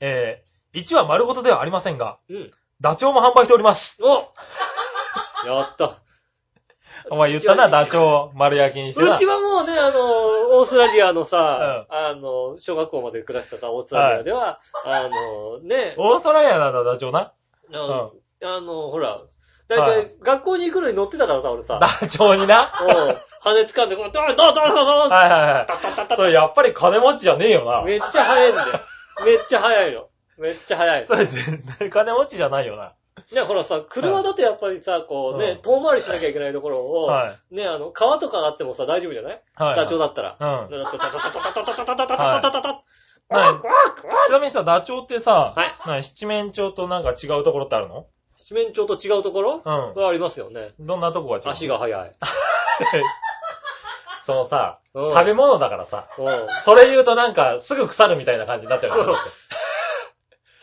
[0.00, 2.50] えー、1羽丸ごとではありませんが、うん。
[2.82, 4.04] ダチョウも販売しております。
[4.04, 4.34] お
[5.46, 6.02] やった。
[7.10, 9.14] お前言ったな、ダチョウ丸焼きにしてな。
[9.14, 17.32] うちはもうね、あの、オーストラリアのさ、あの、小学校まで暮らしたさ、オーストラリアでは、あの、ね、オーストラリアなんだ、ダチョウな。
[17.72, 19.22] あの、あのほら、
[19.66, 21.78] だいたい学校に行くのに乗ってたからさ、俺さ。
[21.80, 22.72] ダチョウにな。
[22.80, 23.16] うん。
[23.40, 25.66] 羽掴んで、こう、ドンドンドンドンドンはいはいは
[26.10, 26.16] い。
[26.16, 27.82] それやっぱり金持ちじゃねえよな。
[27.82, 28.80] めっちゃ速いんだよ。
[29.24, 30.08] めっちゃ速いの。
[30.38, 31.06] めっちゃ速い。
[31.06, 32.94] それ絶対金持ちじゃないよな。
[33.32, 37.54] ね、ほらさ、車だとやっぱりさ、こうね、うん遠回りしなきゃいけないところを、はい。
[37.54, 39.42] ね、あの、川とかあってもさ、大丈夫じゃない？
[39.54, 39.76] はい。
[39.76, 40.36] ダチョウだったら。
[40.38, 40.70] うん。
[40.70, 42.82] ねダチョウタタタタタタタタタタタタタ
[44.26, 50.72] ちなみにさ、ダチョウってさ、はい何七面鳥となんか違うところってあるの七面鳥と違うところうはありますよね。
[50.82, 50.86] ん。
[50.86, 52.12] どんなとこが違うの足が速い。
[54.22, 56.46] そのさ、うん食べ物だからさ、うん。
[56.64, 59.04] それ言うとなんかすぐ腐るみたいな感じになっちゃうから。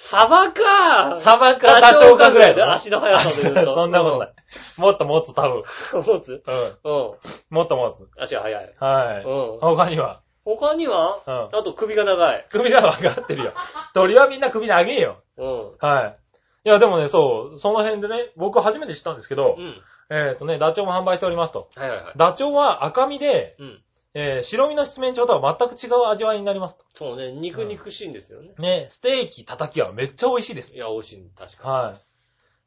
[0.10, 2.72] サバかサバかダチョウかぐらいでだ。
[2.72, 3.76] 足の速さで言うと。
[3.76, 4.34] そんなことない。
[4.78, 5.58] もっと持つ、多分。
[5.58, 5.64] うん。
[6.04, 6.44] 持つ？
[6.84, 6.92] うん。
[6.92, 7.14] うん。
[7.50, 8.08] もっと持つ。
[8.18, 8.74] 足が速い。
[8.80, 9.24] はい。
[9.26, 9.60] うん。
[9.60, 10.22] 他には？
[10.46, 11.20] 他には？
[11.28, 11.60] うん。
[11.60, 12.46] あと首が長い。
[12.50, 13.52] 首が分かってるよ。
[13.94, 15.18] 鳥はみんな首長えよ。
[15.38, 15.72] うん。
[15.80, 16.18] はい。
[16.64, 19.76] いや、でもね、そう、その辺でね、僕初めて知ったんですけどう、ん。
[20.10, 21.68] えっ、とね、ダチョウも販売しておりますと。
[21.76, 22.14] はいはいはい。
[22.16, 23.84] ダチョウは赤身で、うん。
[24.20, 26.86] えー白身の七面鳥とは全く違う味わいになりますと。
[26.96, 28.50] そうね、肉肉しいんですよね。
[28.58, 30.80] ね、ステーキ叩きはめっちゃ美味しいですい。
[30.80, 32.02] や、美味しい、確かはい。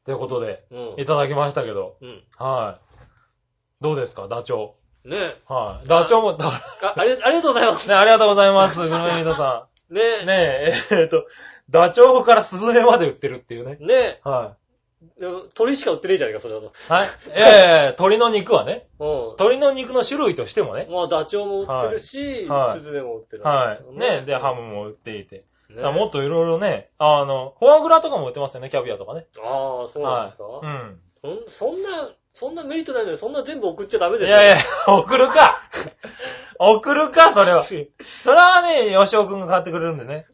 [0.05, 0.93] ということで、に。
[0.97, 2.07] いただきましたけど、うん。
[2.07, 2.23] うん。
[2.37, 2.95] はい。
[3.81, 4.71] どうですか、ダチョ
[5.03, 5.09] ウ？
[5.09, 5.87] ねはい。
[5.87, 7.89] ダチョウも、だあ、ありありがとうございます。
[7.89, 10.25] ね、ありがとうございます、グルメミートさねん。
[10.25, 10.33] ね
[10.69, 11.27] え、えーっと、
[11.69, 13.75] ダチョウからスズメまで売ってるっていうね。
[13.81, 14.55] ねはでも
[15.55, 16.67] 鳥しか売ってねえじゃねえか、それだと。
[16.67, 16.69] い。
[16.87, 17.07] はい。
[17.07, 19.35] いやいやいや鳥の肉はね、うん。
[19.37, 20.87] 鳥の肉の種類としてもね。
[20.91, 23.43] まあ、ダチョウも売ってるし、はいはいスズメも売ってる。
[23.43, 23.97] はい。
[23.97, 25.45] ねで、ハムも売っていて。
[25.69, 29.25] ねだからもっといろいろね、あの、フォアグラとかも売ってますよね、キャビアとかね。
[29.43, 30.65] ああ、そうなんですか、はい。
[30.65, 30.99] うん。
[31.21, 34.37] そんそんな、そんなメリットないのに、そんな全部送っちゃダメですよ。
[34.37, 35.61] いやいや、送るか
[36.59, 37.63] 送るか、それは。
[37.65, 40.25] それはね、吉尾くんが買ってくれるんでね。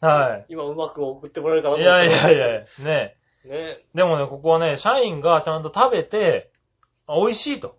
[0.00, 1.84] は今うまく送ってもらえるかなとい。
[1.84, 2.14] い思って。
[2.14, 3.16] やいやいや、ね。
[3.44, 6.50] ねでもね、ここはね、社員がちゃんと食べて、
[7.06, 7.78] あ美味しいと。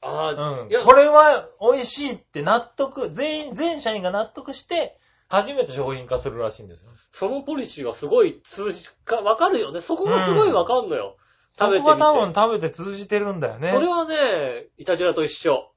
[0.00, 0.80] ああ、うんいや。
[0.80, 4.98] これは美味しいって納得、全員、全社員が納得して、
[5.28, 6.90] 初めて商品化するらしいんですよ。
[7.12, 9.80] そのポリシーがすごい通じか、わかるよね。
[9.80, 11.16] そこがすごいわかんのよ。
[11.50, 11.92] そ食べてみて。
[11.92, 13.70] こが多分食べて通じてるんだよね。
[13.70, 15.70] それはね、イタジラと一緒。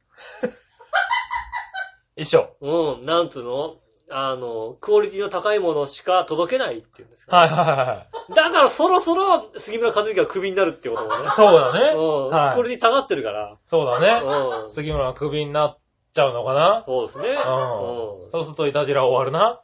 [2.15, 2.55] 一緒。
[2.61, 3.78] うん、なんつうの？
[4.10, 7.38] あの、クオリティの高いものしか届けないっていうんですか。
[7.38, 8.34] はいはいはい。
[8.34, 11.30] だからそろそろ杉村和之がクビになるってこともね。
[11.36, 11.93] そうだね。
[11.95, 13.58] うん、はいクオリティ下がってるから。
[13.66, 14.22] そうだね。
[14.64, 14.72] うん。
[14.72, 15.80] 杉村はクビになっ
[16.12, 17.30] ちゃうのかなそうですね。
[17.30, 17.38] うん。
[18.32, 19.62] そうするとイタジラ終わるな。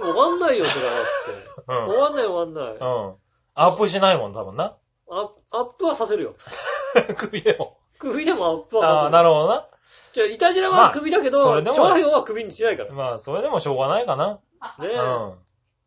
[0.00, 1.86] 終わんないよ、それはだって。
[1.88, 2.00] 終うん。
[2.00, 2.74] わんない終わんない。
[2.74, 3.14] うん。
[3.54, 4.76] アップしないもん、多分な。
[5.10, 6.34] アアップはさせるよ。
[7.18, 7.78] クビでも。
[7.98, 9.10] クビでもアップはああ、させる。
[9.12, 9.66] なるほどな。
[10.12, 12.90] じゃあ、イタジラまあはクビだけど、それでも調和表はクビにしないから。
[12.90, 14.40] ねまあ、それでもしょうがないかな。
[14.82, 14.86] え。
[14.86, 15.38] うん。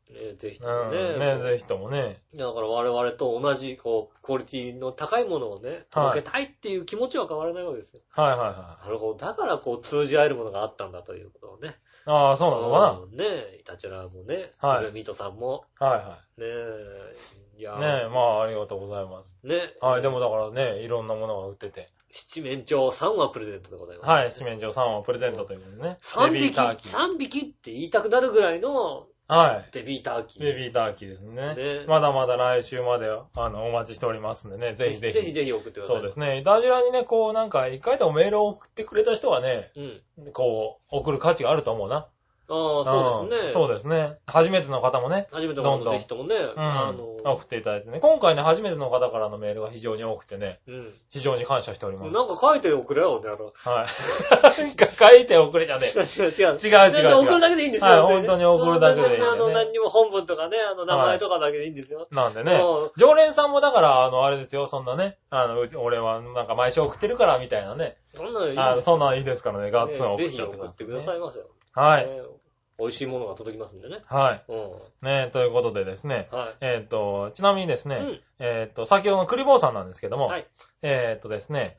[0.07, 0.85] ねえぜひとうん。
[0.85, 1.35] もね。
[1.37, 2.21] ねぜひともね。
[2.35, 8.01] だから我々と同じ、こう、クオリティの高いものをね、届けたいっていう気持ちは変わらないわけですよ。
[8.11, 9.17] はいはいはなるほど。
[9.17, 11.69] だから、こう、通じ合えるものがあったんだということをね。
[11.69, 11.71] い。
[12.05, 15.87] ああ、そうなのかうんねえ、イタチラもね、はいミートさんも、な。
[15.87, 17.15] はいはねえ、
[17.57, 17.79] いやい。
[17.79, 19.39] ねえ、まあ、ありがとうございます。
[19.43, 21.89] ねはい、でもだからね、いろんなものが売ってて。
[22.15, 24.07] 七面鳥3話プレゼントでございます。
[24.07, 25.97] はい、七面鳥3をプレゼントということでね。
[25.99, 26.91] 3ベビー匹、ターキー。
[26.97, 29.69] 3匹って言いたくなるぐらいのはい。
[29.73, 30.43] ベビーターキー。
[30.43, 31.55] ベビーターキーですね。
[31.55, 35.13] ねまだまだ来週まで、あの、お待ちしておりますんでね、ぜひぜひ。
[35.13, 35.95] ぜひぜひ送ってください。
[35.95, 36.37] そうですね。
[36.37, 40.31] イタジラにね、こう、なんか、一回でもメールを送ってくれた人はね、うん。
[40.31, 42.07] こう、送る価値があると思うな。
[42.47, 43.47] ああ、そうですね。
[43.49, 44.17] んそうですね。
[44.27, 47.99] 初めての方もね、初めての方ぜひともね、うん、あの、送っていただいてね。
[47.99, 50.93] 今回ね、初めての方からのメールが非常に多くてね、うん。
[51.09, 52.13] 非常に感謝しております。
[52.13, 53.45] なんか書いておくれよ、ね、あの。
[53.45, 53.87] はい。
[54.61, 55.89] なんか書いておくれじゃねえ。
[55.97, 56.57] 違う違う。
[56.57, 57.89] 違う違う送るだけでいいんですよ。
[57.89, 62.07] はいね本当に送るだけでいいねあの、何にも本文とかね、あの、名前とかだけでいいんですよ。
[62.11, 62.91] なんでねうん。
[62.97, 67.97] 常連さんもだから、あの、あれですよ、そんなね、あの、俺はなんか毎週送ってるから、みたいなね。
[68.13, 71.31] そんなのいいそんなのいいですからね、ガッツン送ぜっちゃってください、ひ送ってくださいま。
[71.75, 72.34] はい。
[72.77, 74.01] ね美味しいものが届きますんでね。
[74.05, 74.43] はい。
[74.47, 75.07] うん。
[75.07, 76.27] ねということでですね。
[76.31, 76.55] はい。
[76.61, 80.47] えっ、と、ちなみにですね、うんえっ、と、先ほどのクリボーさんなんですけども、はい。
[80.81, 81.77] えっ、とですね、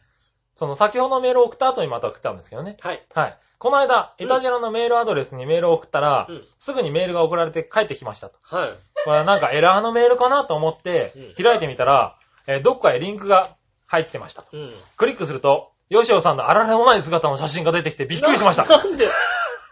[0.55, 2.79] その先ほどのメールを送った後にまた送ったんですけどね。
[2.81, 3.07] はい。
[3.15, 3.39] はい。
[3.59, 8.39] この間、うんイタジラのメールアドレスにメールを送ったら、うんすぐにメールが送られて帰ってきましたと。
[8.43, 8.71] はい。
[9.05, 14.57] これはなんかエラーのメールかなと思ってうん、開いてみたら、えーどっかへリンクが入ってましたと。
[14.57, 14.71] うん。
[14.97, 18.65] クリックすると、ヨシオさんのあられもない姿の写真が出てきてびっくりしました。
[18.65, 19.09] ななんで？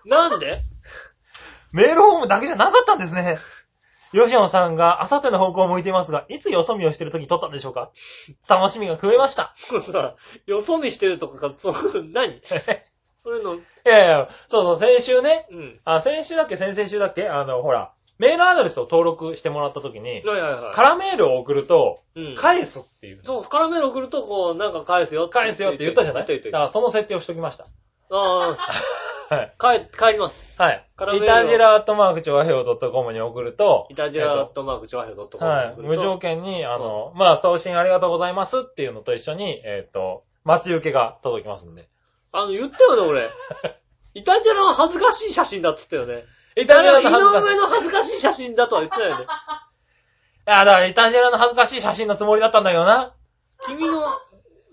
[0.05, 0.61] なんで？
[1.75, 3.37] メールフォームだけじゃなかったんですね。
[4.12, 7.91] ヨシオさんがあさっての方向を向いていますが、いつよそ見をしてる時に撮ったんでしょうか？
[8.49, 9.53] 楽しみが増えました。
[9.68, 10.14] これさ、
[10.47, 11.53] よそ見してるとか
[12.12, 12.41] 何
[13.25, 15.81] そういうの、いやいや、そうそう、先週ね、うん。
[15.85, 16.57] あ、先週だっけ？
[16.57, 17.27] 先々週だっけ？
[17.29, 20.75] あの、ほら、メールアドレスを登録してもらった時に、はいはいはい。
[20.75, 22.35] 空メールを送ると、うん。
[22.37, 23.20] 返すっていう。
[23.25, 25.29] そう、カラメール送ると、こう、なんか返すよ。
[25.29, 26.25] 返すよって言ったじゃない？
[26.27, 27.66] 言った言っただからその設定をしときました。
[28.11, 28.55] あ
[29.31, 29.55] はい。
[29.59, 30.61] あ、帰、帰ります。
[30.61, 30.87] はい。
[30.97, 35.77] カラメールをイタジラアットマークチョアヘオ .com に送ると、イタジラアットマークチョアヘドットコムはい。
[35.77, 41.89] 無条件に、あの、まあ、送信ありがとうございますっていうのと一緒に、えっ、と、待ち受けが届きますんで。
[42.33, 43.31] あの、言ったよね、俺。
[44.14, 46.25] イタジラの恥ずかしい写真だって言ったよね。
[46.57, 47.49] イタジラ井の恥ずかしい。
[47.49, 49.25] 上の恥ずかしい写真だとは言ってないよね。
[50.47, 53.14] いや、だからイタジラの恥ずかしい写真のつもりだったんだけどな。
[53.66, 54.03] 君の、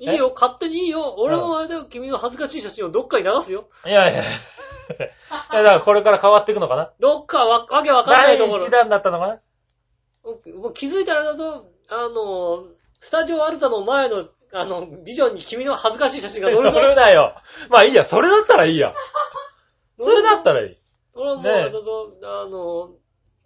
[0.02, 1.16] いいよ、勝手にいいよ。
[1.20, 3.70] 俺もあれだよ、君の恥ずかしい写真をどっかに流すよ。
[3.86, 4.24] いやいや。
[5.54, 6.92] いや、だからこれから変わっていくのかな？
[7.00, 8.72] どっかわ、わけわかんな第いところ一。
[8.72, 9.40] 弾だったのかな？
[10.24, 12.66] もう気づいたらだと、あの、
[13.00, 16.80] スタジオアルタの前の、あの、ビジョンに君の恥ずかしい写真が載乗るぞ。
[16.82, 17.36] るなよ。
[17.70, 18.94] まあいいや、それだったらいいや。
[20.02, 20.78] それだったらいい。
[21.14, 22.92] 俺はもう、ねえあれだと、あの、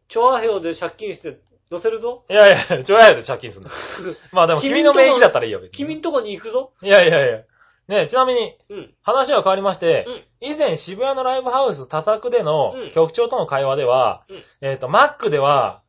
[0.08, 1.40] チョアヘオで借金して
[1.72, 2.26] 乗せるぞ？
[2.30, 3.70] いやいや、ちょやで借金すんだ。
[4.32, 5.78] まあでも君の名義だったらいいよ、別に。
[5.78, 6.72] 君んとこに行くぞ。
[6.82, 7.42] いやいやいや。
[7.88, 8.94] ねちなみに、うん。
[9.04, 15.82] 話は変わりまして、うん以前渋谷のライブハウス多作でのうん局長との会話では、うんえっ、と、Mac では、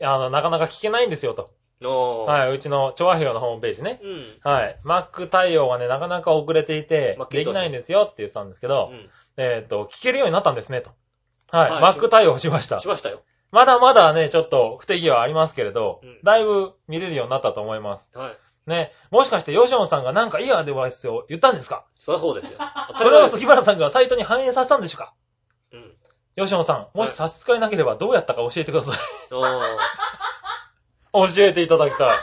[0.00, 1.50] あの、なかなか聞けないんですよと。
[1.82, 2.30] おー。
[2.30, 4.00] はい、うちの調和表のホームページね。
[4.02, 4.26] うん。
[4.42, 4.78] はい。
[4.84, 9.10] Mac 対応がね、なかなか遅れていてできないんですよって言ってたんですけど、うん。
[9.36, 10.90] えっ、と、聞けるようになったんですね、と。
[11.50, 11.70] はい。
[11.70, 12.86] はい Mac 対応しましたし。
[12.86, 13.22] ましたよ。
[13.50, 18.10] まだまだね、ちょっと不手際ありますけれど、うんだいぶ見れるようになったと思います。
[18.16, 18.36] はい。
[18.66, 18.92] ね。
[19.10, 21.84] もしかしてヨシオンさんがなんかいいアドバイスを言ったんですか？
[21.98, 22.58] そりゃそうですよ。
[22.98, 24.96] それを杉村さんがサイトに反映させたんでしょ？
[24.96, 25.14] うか
[25.72, 25.96] うん。
[26.36, 29.34] ヨシオンさん、もし差し支えなければどうやったか教えてください。
[29.34, 29.76] おー。
[31.36, 32.18] 教えていただきたい。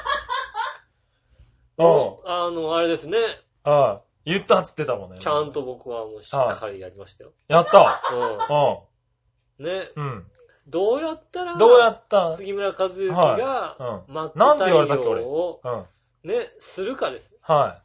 [1.78, 2.18] うん。
[2.26, 3.18] あの、あれですね。
[3.64, 4.32] はい。
[4.34, 5.18] 言ったっつってたもんね。
[5.20, 7.32] ちゃんと僕はもうしっかりやりましたよ。
[7.48, 8.02] やった。
[9.60, 9.66] うん。
[9.66, 9.90] ね。
[9.96, 10.06] うん。
[10.06, 10.32] うん。
[10.72, 12.36] どうやったら、どうやった？
[12.38, 14.14] 杉村和之が、うん。
[14.16, 16.30] マックなんて言われたっ対応を、うん。
[16.30, 17.32] ね、するかです。
[17.42, 17.82] は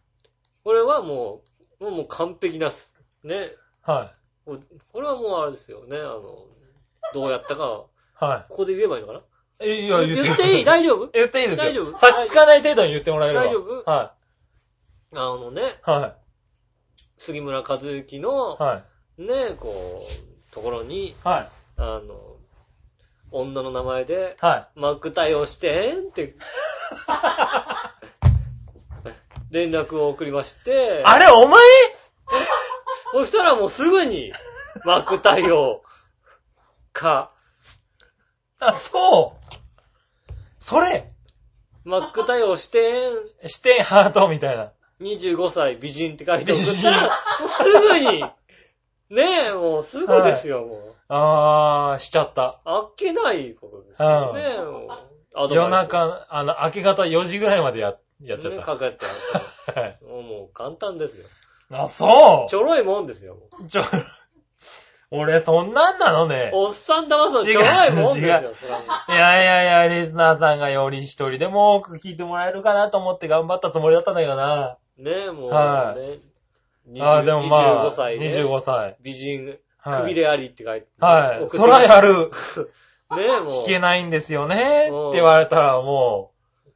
[0.64, 1.43] これはも
[1.80, 3.34] う、もうもう完璧なす、ね。
[3.37, 3.49] い。
[3.82, 4.12] は
[4.47, 4.61] もう
[4.93, 5.97] これはもうあれですよね。
[5.99, 6.47] あの、
[7.12, 7.87] どうやったか、
[8.20, 8.24] い。
[8.24, 9.18] はここで言えばいいのかな？
[9.66, 10.64] いえ、いや、言って言っていい？
[10.64, 11.11] 大丈夫？
[11.12, 11.70] 言っていいですよ。
[11.70, 11.99] 大丈夫？
[11.99, 13.45] 差し支えない程度に言ってもらえれば。
[13.47, 13.91] 大丈夫？
[13.91, 14.14] は
[15.12, 15.64] あのね、い。
[15.91, 16.16] は
[17.16, 18.82] 杉村和之のい。、は
[19.18, 19.22] い。
[19.22, 21.49] ね、こう、ところに、はい。
[21.78, 22.36] あの、
[23.30, 24.80] 女の名前で、はい。
[24.80, 26.36] マック対応してんって、
[29.50, 31.60] 連絡を送りまして、あれ、お前？
[33.12, 34.32] そしたらもうすぐに、
[34.84, 35.82] マック対応
[36.92, 37.32] か、
[38.58, 39.46] あ、そう。
[40.58, 41.06] それ、
[41.84, 44.72] マック対応してん、視点ハートみたいな。
[45.00, 47.08] 25歳美人って書いて送ったら、も
[47.44, 48.24] うすぐに、
[49.10, 50.95] ねえ、もうすぐですよ、もう。
[51.09, 52.61] あー、しちゃった。
[52.64, 54.90] あっけないことですよね、もう。
[55.34, 59.80] アドバイス夜中、あの、明け方4時ぐらいまでや、やっちゃね、っかかってあた。
[59.80, 59.90] はい。
[59.90, 61.26] ったもう簡単ですよ。
[61.70, 63.36] あ、そちょろいもんですよ、
[63.68, 63.82] ちょ、
[65.11, 66.50] 俺、そんなんなのね。
[66.52, 68.52] おっさん騙すのちょろいもんですよ、
[69.09, 74.78] いやいやいや、リスナーさんがより一人でも多く聞いてもらえるかなと思って頑張ったつもりだったんだけどな。
[74.96, 76.18] ねえ、もう、はいね。
[77.00, 78.26] あー、でもまあ、25歳ね。
[78.26, 78.96] 25歳。
[79.00, 80.89] 美人、はいくびれありって書いて。
[80.99, 81.49] はい。
[81.49, 82.30] そらやる。
[83.16, 83.49] ねえ、もう。
[83.62, 84.89] 聞けないんですよね。
[84.91, 86.32] うんって言われたらも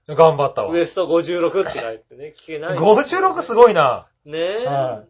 [0.08, 0.78] う、頑張ったわウ。
[0.78, 2.78] エスト56って書いてね、聞けない。
[2.78, 4.06] 56すごいな。
[4.24, 4.66] ねえ。
[4.66, 5.02] は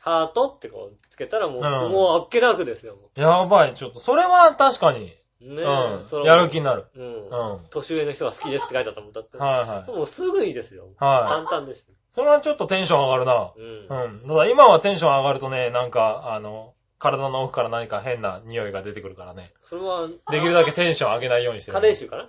[0.00, 2.96] ハートってこうつけたらもう、うんもうあっけなくですよ。
[2.96, 5.64] もやばい、ちょっと、それは確かに、うねえ。
[5.64, 6.86] うんやはる気になる。
[6.94, 7.28] うん。
[7.28, 7.60] うん。
[7.70, 9.38] 年上の人が好きですって書いてあったもんだって。
[9.38, 9.90] はいはい。
[9.90, 10.88] もうすぐいいですよ。
[10.98, 11.94] はい簡単ですよ。
[12.14, 13.52] それはちょっとテンション上がるな。
[13.56, 14.22] うん。
[14.22, 14.28] うん。
[14.28, 19.52] ただ今はテンション上がるとね、なんか、あの、体の奥から何か変な匂いが出てくるからね。
[19.64, 21.74] それは、できるだけテンション上げないようにしてる。
[21.74, 22.28] カレー臭かな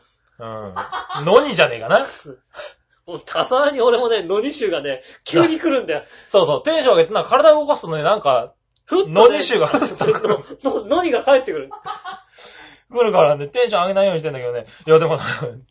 [1.20, 1.26] うん。
[1.26, 2.06] のにじゃねえかな？
[3.06, 6.04] もうたまに俺もね、ノニ臭がね、急に来るんだよ。
[6.30, 8.54] そうそう、テンション上げて、なんか体を動かすとね、なんか、
[8.86, 9.14] ふっと、ね。
[9.14, 10.40] ノニ臭がふっと来る。
[10.64, 11.70] のノニが帰ってくる。
[12.92, 14.66] 来るからね、テンション上げないようにしてんだけどね。
[14.86, 15.24] いや、でもな、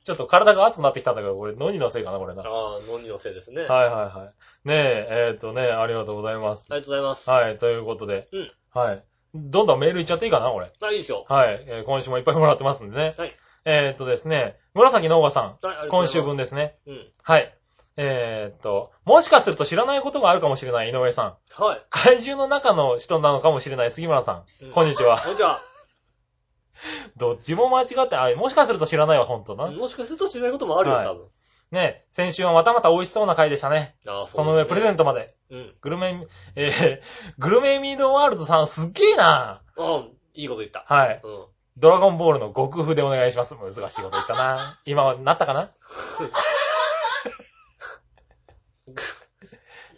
[0.02, 2.44] ちょっと体が熱くなってきたんだけど、これ、ノニのせいかな、これな。
[2.44, 3.62] あはあ、ノニのせいですね。
[3.62, 4.32] いはいは
[4.64, 4.68] い。
[4.68, 6.68] ねえ、えっ、とね、ありがとうございます。
[6.70, 7.30] ありがとうございます。
[7.30, 8.28] はい、ということで。
[8.32, 9.04] うんはい。
[9.34, 10.72] どんどんメールいっちゃっていいかな、これ。
[10.80, 11.26] あ、いいですよ。
[11.28, 13.14] はい、えー今週もいっぱいもらってますんでね。
[13.18, 13.36] はい。
[13.64, 15.58] えっ、とですね、紫のおばさん。
[15.60, 16.76] はい、今週分ですね。
[16.86, 17.06] うん。
[17.22, 17.54] はい。
[17.96, 21.62] えーっと、もしかすると知らないことがあるかもしれない井上さん。
[21.62, 21.82] はい。
[21.90, 24.64] 怪獣の中の人なのかもしれない杉村さん。
[24.66, 25.20] うんこんにちは。
[25.20, 25.60] こんにちは。
[27.16, 29.66] どっちも間違って、あ、もしかすると知らないわ、ほんとな。
[29.66, 31.28] もしかすると知らないこともあるよ、はい多分。
[31.70, 33.94] ね先週はまたまた美味しそうな回でしたね。
[34.06, 34.98] ああ、その上、プレゼント。
[34.98, 35.34] トまで。
[35.50, 35.74] うん。
[35.80, 37.00] グルメ、えー、
[37.38, 39.62] グルメミードワールドさんすっげーな。
[39.76, 40.04] ああ、
[40.34, 40.84] いいこと言った。
[40.88, 41.20] はい。
[41.22, 41.46] うん。
[41.76, 43.54] ドラゴンボールの極風でお願いします。
[43.54, 44.80] 難しいこと言ったな。
[44.84, 45.70] 今はなったかな？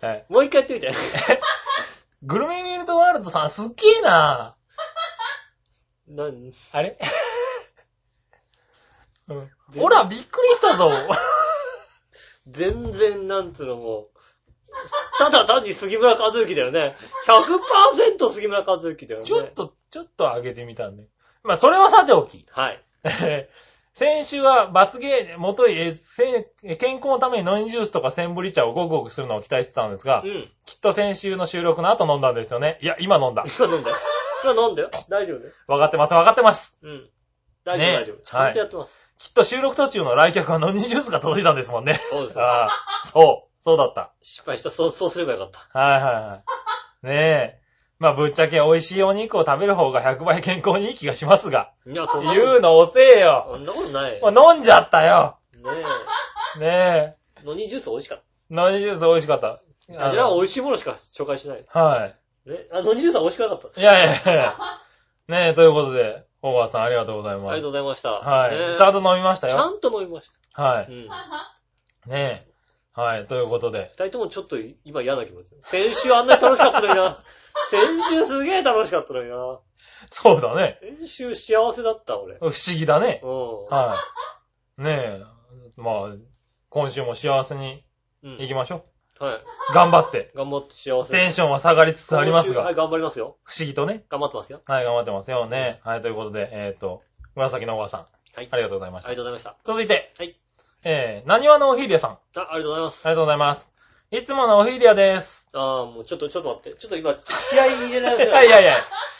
[0.02, 0.26] はい。
[0.28, 0.92] もう一回やってみて。
[2.22, 4.56] グルメミードワールドさんすっげーな。
[6.08, 6.24] な、
[6.72, 6.98] あれ？
[9.28, 9.50] うん。
[9.80, 10.90] ほら、びっくりしたぞ。
[12.46, 14.20] 全然、なんつうのもう、
[15.18, 16.94] ただ単に杉村和之だよね。
[17.26, 19.26] 100%杉村和之だよね。
[19.26, 21.04] ちょっと、ちょっと上げてみたんで。
[21.42, 22.46] まあ、それはさておき。
[22.50, 22.82] はい。
[23.92, 25.98] 先週は罰ゲー、もとい、
[26.78, 30.48] 健康のためにノンジュースとかセンブリ茶をごくごくするのを期待してたんですがう、ん。
[30.64, 32.78] きっと先週の収録の後飲んだんですよね。
[32.82, 33.44] いや、今飲んだ。
[33.58, 33.96] 今飲んだよ。
[34.44, 34.90] 今飲んだよ。
[35.08, 35.52] 大丈夫だよ。
[35.66, 36.78] わかってます、わかってます。
[36.82, 37.10] うん。
[37.64, 38.16] 大丈夫、ね大丈夫。
[38.22, 39.09] ちゃんとやってます。
[39.20, 42.00] きっと収録途中の来客はノンジュースが届いたんですもんね。
[42.10, 42.44] そうですよ。
[42.44, 42.70] ああ、
[43.04, 44.14] そう、そうだった。
[44.22, 44.70] 失敗した。
[44.70, 45.78] そう、そうすればよかった。
[45.78, 46.42] はいはいは
[47.04, 47.06] い。
[47.06, 47.60] ねえ。
[47.98, 51.70] まあ、ぶっちゃけ美味しいお肉を食べる方が100倍健康にいい気がしますが。
[51.86, 53.58] いや、そんな言うの遅えそよ。
[53.58, 54.18] んなことない。
[54.22, 55.36] もう飲んじゃったよ。
[56.56, 57.44] ねねえ。
[57.44, 58.54] ノニジュース美味しかっえ。
[58.54, 59.60] ノニジュース美味しかった。
[59.98, 60.04] た。
[60.04, 61.64] こちらは美味しいものしか紹介しない。
[61.68, 62.14] は
[62.46, 62.66] ね。
[62.72, 63.78] あ、ノニジュースは美味しくなかった。
[63.78, 63.82] い。
[63.82, 64.54] いやいやいや。
[65.28, 67.60] ねえ、ということで、大川さんありがとうございありがます。
[67.62, 68.10] とうございました。
[68.12, 68.58] はい。
[68.58, 69.54] ねちゃんと飲みましたよ。
[69.54, 70.90] ちゃんと飲みましはた。
[70.90, 71.04] うい。
[71.04, 71.08] ん。
[72.06, 72.50] ねえ。
[72.92, 73.26] はい。
[73.26, 73.90] ということで。
[73.92, 75.50] 二人ともちょっと今嫌な気持ち。
[75.60, 77.22] 先週あんなに楽しかったのにな。
[77.70, 79.60] 先週すげえ楽しかったのにな。
[80.08, 80.78] そうだね。
[80.98, 82.36] 先週幸せだった、俺。
[82.38, 83.20] 不思議だね。
[83.22, 83.64] うん。
[83.66, 83.96] は
[84.78, 84.82] い。
[84.82, 85.22] ねえ。
[85.76, 86.14] まあ、
[86.70, 87.84] 今週も幸せに
[88.22, 88.84] うん行きましょ
[89.20, 89.34] はい。
[89.36, 89.40] う。
[89.74, 90.32] 頑張って。
[90.34, 93.36] 頑張って幸せテンションは下がりつつありますがはい、、頑張りますよ。
[93.44, 94.04] 不思議とね。
[94.08, 94.62] 頑張ってますよ。
[94.66, 95.80] はい、頑張ってますよね。
[95.84, 97.02] はい、ということで、えっ、と、
[97.34, 98.00] 紫のおばさん。
[98.34, 99.08] はいありがとうございました。
[99.08, 99.56] ありがとうございました。
[99.64, 100.40] 続いて、はい。
[100.82, 102.10] えー、何話のおひりやさん。
[102.10, 102.98] ああ、ありがとうございます。
[103.04, 103.72] りがとうございます。
[104.12, 105.50] いつものおひりやです。
[105.52, 106.78] ああ、もうちょっと、ちょっと待って。
[106.78, 108.76] ちょっと今、気合い入れない いやいやいや、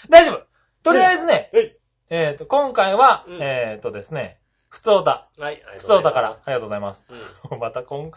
[0.09, 0.47] 大丈夫。
[0.83, 1.77] とりあえずね、はい。
[2.09, 4.40] えっ、と、今回は、うんえっ、とですね、
[4.71, 5.29] ふつおた。
[5.39, 5.63] はい。
[5.79, 7.05] ふつおたから、ありがとうございます。
[7.51, 8.11] う また今、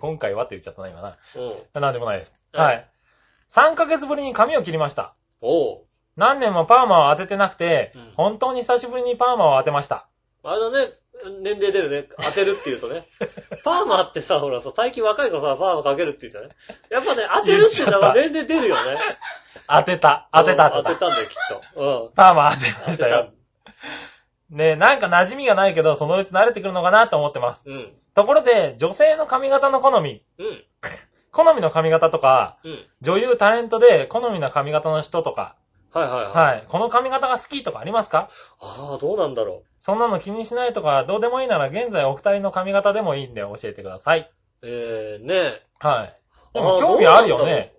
[0.00, 1.08] 今回はって言っちゃったな、今な。
[1.10, 1.14] ん。
[1.74, 1.82] うん。
[1.82, 2.40] なんでもないです。
[2.52, 2.88] はいはい。
[3.52, 5.14] 3ヶ月ぶりに髪を切りました。
[5.42, 5.80] おう。
[6.16, 10.06] 何年もパーマを当ててなくて、うん本当に久しぶりにパーマを当てました。
[10.44, 10.92] あれだね、
[11.42, 12.08] 年齢出るね。
[12.22, 13.04] 当てるって言うとね。
[13.64, 16.50] パーマってさ、ほらさ、最近若い子さ、パーマかけるって言うじゃない？
[16.90, 18.96] やっぱね、当てるって言ったら年齢出るよね。
[19.68, 20.28] 当てた。
[20.32, 20.94] 当てた、うん当てた。
[20.94, 21.34] 当てたんだよ、きっ
[21.74, 22.12] と。
[22.14, 22.86] パーマ当てうん。
[22.86, 23.30] ましたよ。
[24.50, 27.68] ねなんか馴染みがないけど、そのうち慣れてくるのかなと思ってます。
[27.68, 27.92] うん。
[28.14, 30.64] ところで、女性の髪型の好み、うん。
[31.32, 32.86] 好みの髪型とか、うん。
[33.02, 35.56] 女優、タレントで好みの髪型の人とか、
[35.92, 36.32] はいはいはい。
[36.32, 36.64] はい。
[36.68, 38.28] この髪型が好きとかありますか？
[38.60, 44.30] ああ、どうなんだろそんなの気にしないとか、どうでもいいなら現在お二人の髪型でもいいんで教えてください。
[44.62, 44.68] う。
[44.68, 46.20] えー、ねはい。
[46.54, 47.72] でも興味あるよね。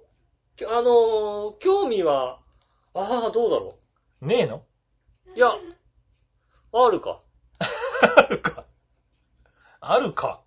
[0.56, 2.40] きあのー、興味は、
[2.96, 3.78] ああ、どうだろ
[4.22, 4.64] ねえの？
[5.28, 5.38] う。
[5.38, 5.50] いや、
[6.74, 7.20] あるか。
[8.18, 8.66] あるか。
[9.80, 10.42] あるか。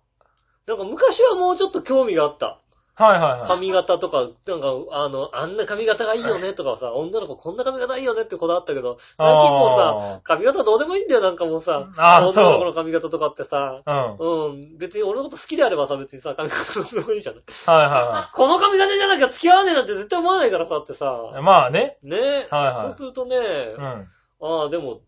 [0.67, 2.59] なんか昔はもうちょっと興味があった。
[2.95, 3.47] はいはいはい。
[3.47, 13.91] 髪型とか、なんか、あの、あんな髪型がいいよねとかさ、女の子こんな髪型いいよねってこだわったけど、最近もうさ、髪型どうでもいいんだよ、なんかもうさ、女の子のそ髪型とかってさ、う。
[13.91, 14.49] うん。
[14.51, 17.43] うん、別に俺のこと好きであればさ、別にさ、髪型どうでもいいじゃない。
[17.65, 21.97] はいは この髪型じゃなきゃ付き合わねえなんて絶対思わないからさっていさはい。、まあね。
[22.03, 24.07] ねえ、はいはいそうするとね、うん。
[24.41, 25.01] ああ、でも、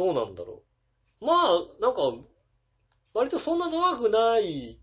[0.00, 0.62] どうなんだろ
[1.20, 1.26] う。
[1.26, 2.00] まあ、なんか、
[3.12, 4.80] 割とそんな長くない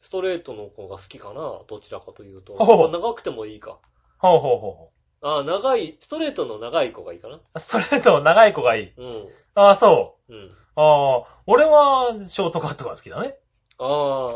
[0.00, 2.54] ストレートの子が好きかな、どちらかというと。
[2.54, 3.80] ほう長くてもいいか。
[4.18, 4.88] ほうほうほ
[5.20, 7.34] ああ、長い、ストレートの長い子がいいかな。
[7.34, 7.58] う。
[7.58, 8.92] ストレート長い子がいい。
[8.96, 9.28] うん。
[9.56, 10.32] ああ、そう。
[10.32, 10.50] うん。
[10.76, 13.34] ああ、俺はショートカットが好きだね。
[13.78, 13.84] あ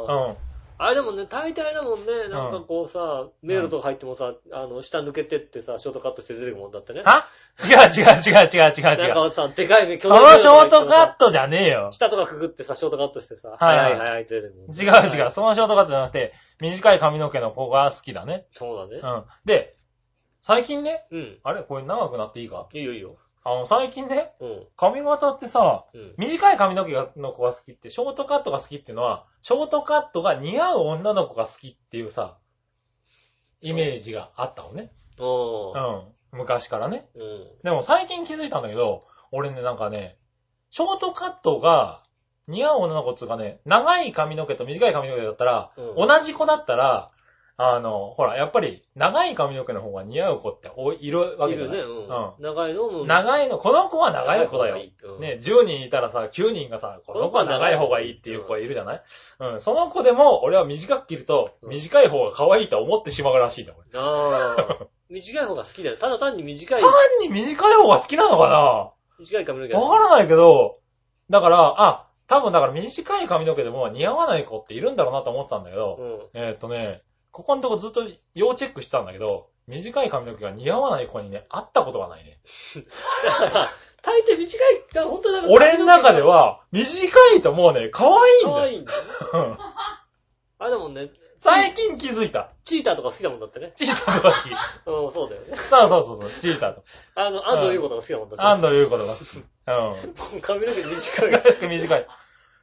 [0.09, 0.27] あ。
[0.27, 0.37] うん。
[0.83, 7.03] あれでもね、大体だもんね、なんかこうさ、迷路とか入ってもさ、あの、下抜けてってさ、ショートカットして出てくるもんだってね。
[7.03, 7.27] は？
[7.63, 9.31] 違う違う違う違う違うなん違う。
[9.31, 11.91] かさ、でかい目、そのショートカットじゃねえよ。
[11.93, 14.87] 下とかくぐってさ、ショートカットしてさ、はい早い早いって出てくる。
[14.87, 15.31] 違う違う。
[15.31, 18.47] そのショートカットじゃなくて、短い髪の毛の子が好きだね。
[18.55, 19.07] そうだねう。
[19.07, 19.25] ん。
[19.45, 19.77] で、
[20.41, 21.39] 最近ね、うん。
[21.43, 21.63] あれ？
[21.63, 22.69] これ長くなっていいか？
[22.73, 23.19] いいよいいよ。
[23.43, 24.67] あの、最近ね、うん。
[24.77, 26.15] 髪型ってさ、うん。
[26.19, 32.37] 短い髪の毛がの子が好きって、ショートカットが好きっていうのは、ショートカットが似合う女の子が好きっていうさ、
[33.63, 34.93] イメージがあったのね。
[35.19, 36.13] おー。
[36.33, 36.39] うん。
[36.39, 37.09] 昔からね。
[37.15, 37.47] うん。
[37.63, 40.19] でも最近気づいたんだけど、俺ね、なんかね、
[40.69, 42.03] ショートカットが
[42.47, 47.11] 似合う女の子っつうかね、長い髪の毛と短い髪の毛だったら、うん同じ子だったら、
[47.63, 52.03] あの、ほら、やっぱり長い髪の毛の方が似合う子っておいいるわけいるね、じゃないう
[52.41, 52.43] ん。
[52.43, 53.05] 長いのも。
[53.05, 54.77] 長いの、この子は長い子だよ。
[54.79, 54.95] い。
[55.03, 59.03] うんね、10人いたらさ、9人がさ、この子は長い方がいいっていう子がいるじゃない？
[59.41, 59.61] うん。
[59.61, 63.99] その子でも、俺は短く切ると、うん短い方が可愛いと思ってしまうらしいんだ、これ。
[64.01, 64.87] ああ。
[65.11, 65.97] 短い方が好きだよ。
[65.97, 66.91] ただ単に短い、単
[67.21, 68.91] に短い方が好きなのかな？
[69.19, 70.79] 短い髪の毛わからないけど、
[71.29, 76.21] だから、あ、多分だから短い髪の毛でも似合わない子っているんだろうなと思ってたんだけど、うん。
[76.41, 82.41] えーっとね、ここのとこずっと要チェックしてたんだけど、短い髪の毛が似合わない子にね、会ったことがないね。
[84.03, 88.55] 大抵短い、だから本当だから俺の中で、は、短いともうね、可愛いんだよ。
[88.55, 89.01] 可愛いんだよ。
[89.33, 89.59] う ん
[90.59, 91.11] あれだもんね、
[91.41, 92.51] 最近気づいた。
[92.65, 93.73] チーターとか好きだもんだってね。
[93.75, 94.53] チーターとか好き。
[94.87, 95.57] うん、そうだよね。
[95.57, 96.85] そうそうそうそう、チーターと。
[97.15, 98.45] あの、安藤優子とか好きだもんだって。
[98.45, 99.37] 安藤優子とか好き。
[99.37, 100.41] うん。
[100.43, 101.31] 髪の毛短い。
[101.31, 102.07] 確かに短い。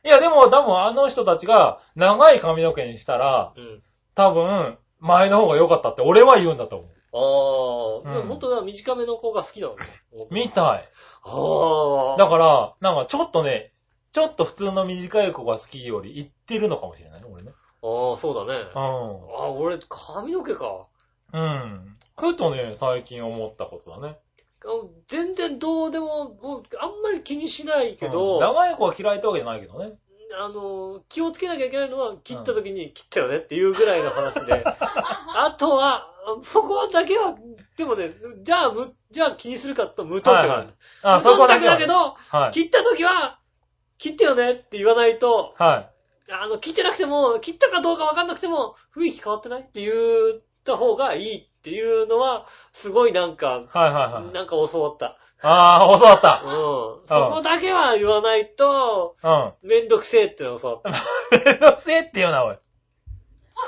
[0.04, 3.84] いや、でも多分あの人たちが長い髪の毛にしたら、うん。
[4.18, 8.04] 多分、前の方が良かったって俺は言うんだと思う。
[8.04, 9.86] ああ、うんでも本当だ、短めの子が好きなのね。
[10.32, 10.90] みたい。
[11.24, 12.18] ああ。
[12.18, 13.72] だから、なんかちょっとね、
[14.12, 17.52] ちょっと普通の短い子が好きより言ってるのかもしれないね、俺ね。
[17.84, 18.60] ああ、そうだね。
[18.60, 20.88] うああ、俺、髪の毛か。
[21.34, 21.38] ん。
[21.38, 21.98] うん。
[22.18, 24.18] ふとね、最近思ったことだね。
[24.66, 24.70] あ
[25.06, 29.94] 全然どうでも、もうあんまり気にしないけうど、ん長い子は嫌いってわけじゃないけどね。
[30.40, 36.12] あの、気をつけなきゃいけないのは、切った時に切ったよねっていうぐらいの話で、 あとは、
[36.42, 37.36] そこだけは、
[37.78, 38.14] でもね、
[38.44, 40.74] じゃあ、む、じゃあ気にするかと無頓着なんだ。
[41.04, 41.86] あ、無頓そこだけはね。
[41.86, 42.52] 着だけど、はい。
[42.52, 43.40] 切った時は、
[43.98, 45.90] 切ったよねって言わないと、は
[46.30, 46.32] い。
[46.32, 49.92] あの、切ってなくても、切ったかどうかわかんなくても、雰囲気変わってないって言
[50.38, 54.34] った方がいいっていうのは、すごいなんか、はいはいはい。
[54.34, 55.18] なんか教わった。
[55.44, 56.42] ああ、教わった。
[56.46, 57.08] うん。
[57.08, 59.28] そこだけは言わないと、う
[59.66, 59.70] ん。
[59.70, 60.80] めんどくせえってのをさ、
[61.46, 62.58] めんどくせえって言うな、おい。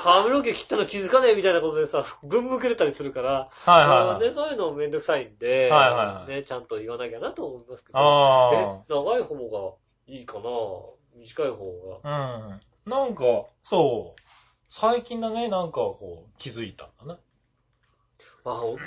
[0.02, 4.20] 髪の毛切ったの気づかねえみたいなことでさ、ぶんむくれたりするから、はいはいはい。
[4.20, 9.34] ね、そういうのめんどくさいんで、はいはいはいね、ちゃんと言わなきゃなと思いますけど、あえ、長い方
[10.06, 10.44] がいいかな
[11.14, 12.10] 短い方が。
[12.10, 12.60] あ。
[12.86, 12.90] うん。
[12.90, 13.22] なんか、
[13.62, 14.20] そう。
[14.70, 17.20] 最近だね、なんかこう、気づいたんだね。
[18.44, 18.78] あ、お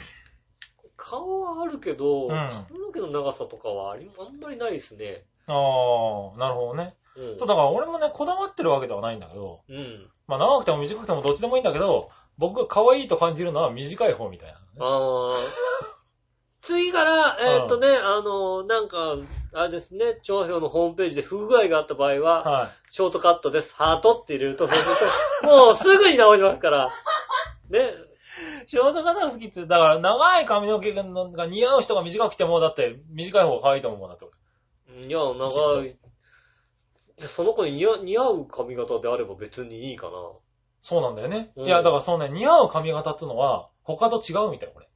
[0.95, 5.25] 顔はあるけど、うん髪の毛の長さとかはあんまりないですね。
[5.47, 6.95] ああ、なるほどね。
[7.15, 7.39] うん。
[7.39, 10.09] そう、だから俺もね、こだわってるわけではないんだけど、うん。
[10.27, 14.65] まあ長くても短くてもどっちでもいいんだけど、僕が可愛いと感じるのは短い方みたいな、ね。
[14.79, 15.37] ああ。
[16.61, 19.17] 次から、えーっとね、あの、なんか、
[19.53, 22.69] あれですね、調表のホームページで不具合があった場合は、はい。
[22.89, 23.75] ショートカットです。
[23.75, 24.69] ハートって入れると、
[25.43, 26.93] もうすぐに治りますから。
[27.69, 27.93] ね。
[28.65, 35.07] ショートカットが好きって、だから長い髪の毛が似合う人が短くても、だって短い方が可愛いと思うんだって俺。
[35.07, 35.97] いや、長い。
[37.17, 40.13] その子に似合う髪型であれば別にいいかな。
[40.81, 41.51] そうなんだよね。
[41.55, 44.89] うんいや、だからそのね、似合う髪型ってのは、他と違うみたい、これ。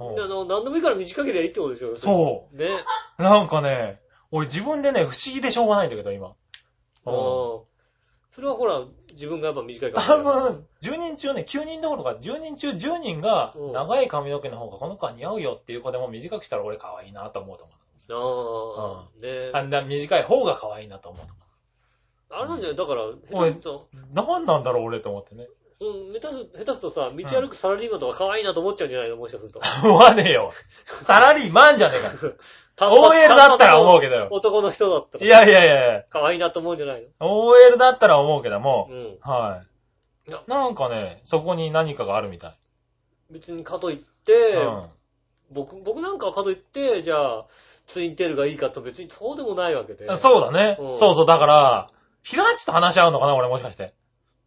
[0.00, 1.96] うんあの、何でもいいから短ければいいってことでしょ。
[1.96, 2.68] そうね。
[3.18, 3.22] う。
[3.22, 4.00] なんかね、
[4.30, 6.28] 俺自分でね、不思議でしょうがないんだけど、今。
[6.28, 6.34] あ
[7.06, 7.67] あ。
[8.38, 10.06] それはほら、自分がやっぱ短いから。
[10.06, 19.06] 多分、10人中ね、9人どころか、10人中10人がうん、長い髪の毛の方がこの子は似合うよっていう子でも短くしたら俺可愛いなと思うと思う。
[19.08, 22.76] ああ、ねあんな短い方が可愛いなと思うと思あれなんじゃない？
[22.76, 24.14] だから、お下い手すると、う。
[24.14, 25.48] なんなんだろう、俺と思ってね。
[25.80, 29.16] うん、下手す下手するとさ、道歩くサラリーマンとか可愛いなと思っちゃうんじゃないの？
[29.16, 29.60] もしかすると。
[29.84, 30.52] 思わねえよ。
[30.84, 32.90] サラリーマンじゃねえか。
[32.90, 34.28] OL だったら思うけどよ。
[34.30, 35.24] 男の人だったら。
[35.24, 39.18] いやいやいやいや可愛いなと思うんじゃないの？OL だったら思うけどもう、ん。
[39.20, 39.62] は
[40.26, 40.42] いいや。
[40.48, 42.58] なんかね、そこに何かがあるみたい。
[43.30, 44.86] 別にかといって、うん。
[45.50, 47.46] 僕、僕なんかはかといって、じゃあ、
[47.86, 50.14] ツインテールがいいかと別にそうでもないわけで。
[50.16, 50.94] そうだねう。
[50.94, 51.90] んそうそう、だから、
[52.22, 53.94] ひらっちと話し合うのかな、俺もしかして。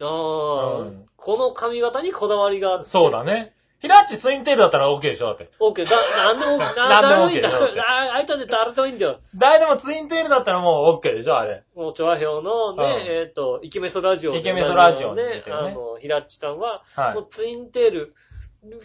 [0.01, 2.89] ああ、うんこの髪型にこだわりがあって。
[2.89, 3.53] そうだね。
[3.79, 5.49] ひらっちツインテールだったら OK でしょ、だって。
[5.59, 5.85] オッケー。
[5.89, 7.41] だ、なんでも、 ななんでも。
[7.41, 9.19] OK だよああいたで誰でもいいんだよ。
[9.37, 11.63] 誰でもツインテールだったらもう OK でしょ、あれ。
[11.75, 17.13] もう、チョアヘオのね、うんえっ、と、イケメソラジオ、イケメソラジオねねあの、ひらっちさんは、はい。
[17.15, 18.13] もうツインテール、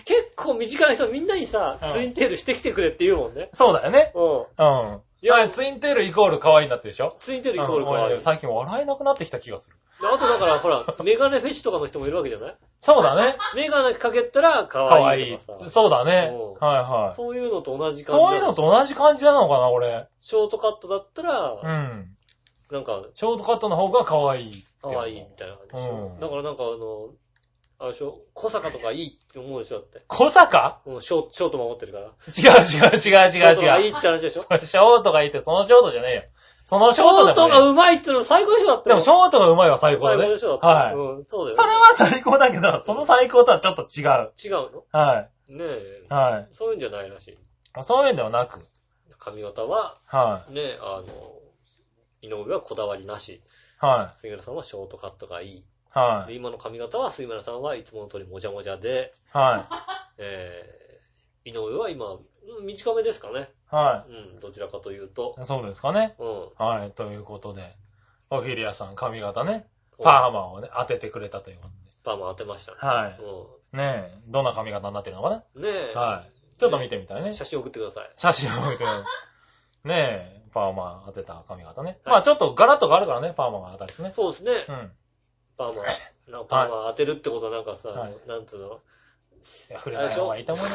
[0.05, 3.51] 結構短い人みんなにさ、うんツインテールしてきてくれって言うもんね。
[3.53, 4.12] そうだよね。
[4.14, 4.39] うん。
[4.39, 5.01] うん。
[5.23, 7.17] いやツインテールイコール可愛いんだってでしょ？
[7.21, 8.01] ツインテールイコール可愛い。
[8.05, 9.77] うん俺最近笑えなくなってきた気がする。
[9.99, 12.57] あとだから、ほら、メガネフェチとかの人もいるわけじゃない？
[12.81, 13.35] そうだね。
[13.55, 15.71] メガネかけたら可可愛い愛いとかさ。。
[15.71, 16.62] そうだねう。
[16.62, 17.14] んはいはい。
[17.14, 18.21] そういうのと同じ感じ。
[18.21, 20.07] そういうのと同じ感じなのかな、俺。
[20.21, 22.11] ショートカットだったら、うん。
[22.71, 24.64] なんか、ショートカットの方が可愛い。
[24.83, 26.12] 可愛いみたいな感じでしょ。
[26.14, 27.09] うんだからなんかあの、
[27.79, 27.93] あ
[28.35, 30.03] 小坂とかいいって思うでしょだって。
[30.07, 30.81] 小坂？
[30.87, 32.07] うん、ショート、ショート守ってるから。
[32.07, 33.99] 違う違う違う違うショートがいい違う。
[33.99, 34.43] って話でしょ？
[34.43, 36.22] ショートがいいって、そのショートじゃねえよ。
[36.64, 37.70] そのシショートでもョートがね。
[37.70, 38.89] うまいっての最高でしょだって。
[38.89, 40.59] でもショートが上手いは最高だね最高でしょ。
[40.59, 40.95] はい。
[40.95, 41.57] うん、そうだよ。
[41.57, 44.33] それは最高だけど、その最高とはちょっと違う。
[44.43, 44.85] 違うの？
[44.91, 46.09] はねえい。。
[46.09, 46.49] はい。
[46.53, 47.39] そういうんじゃないらしい。
[47.83, 48.66] そういうんではなく。
[49.18, 50.53] 髪型は、はい。
[50.53, 51.35] ね、あの、
[52.22, 53.43] 井上はこだわりなし。
[53.79, 55.64] は杉村さんはショートカットがいい。
[55.97, 55.99] い。
[55.99, 56.36] はでい。
[56.36, 59.68] 今の髪型は杉村さんはいつもの通りもじゃもじゃで、は
[60.18, 63.51] えー、井上は今、うん短めですかね。
[63.72, 63.74] い。
[63.74, 65.34] はうん、どちらかというと。
[65.40, 65.44] い。
[65.44, 66.14] そうですかね。
[66.18, 66.51] うん。
[66.57, 66.92] はい。
[66.92, 67.76] ということで、
[68.30, 69.66] オフィリアさん髪型ね、
[70.01, 71.70] パーマをね、当ててくれたということ
[72.05, 72.78] パーマ当てましたね。
[72.80, 73.76] はいうん。
[73.76, 73.82] で。
[73.82, 75.44] ねえ、どんな髪型になってるのかなね
[75.92, 75.92] え。
[75.94, 76.59] はい。
[76.59, 77.34] ちょっと見てみたいね。
[77.34, 78.11] 写真送ってください。
[78.16, 78.84] 写真を見て。
[79.84, 81.88] ねえ、パーマ当てた髪型ね。
[81.88, 84.12] はいまあちょっとガラッと変わるからね、パーマが当たるとね。
[84.12, 84.72] そうですねう。
[84.72, 84.92] ん。
[85.57, 85.83] パーマ。
[86.29, 88.67] なんかパーマ当てるってことはなんかさ、はいなんつうの？
[88.67, 90.73] いや、触れない方がいいと思うね。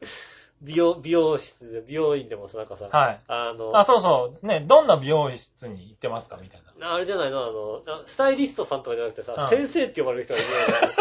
[0.62, 3.20] 美容、美容室で、美容院でもさ、なんかさ、はい。
[3.28, 4.46] あの、あ、そうそう。
[4.46, 6.94] ね、どんな美容室に行ってますかみたいな。
[6.94, 7.42] あれじゃないの？
[7.44, 10.94] あの、あスタイリストさんとかじゃなくてさ、うん先生って呼ばれる人がいるよね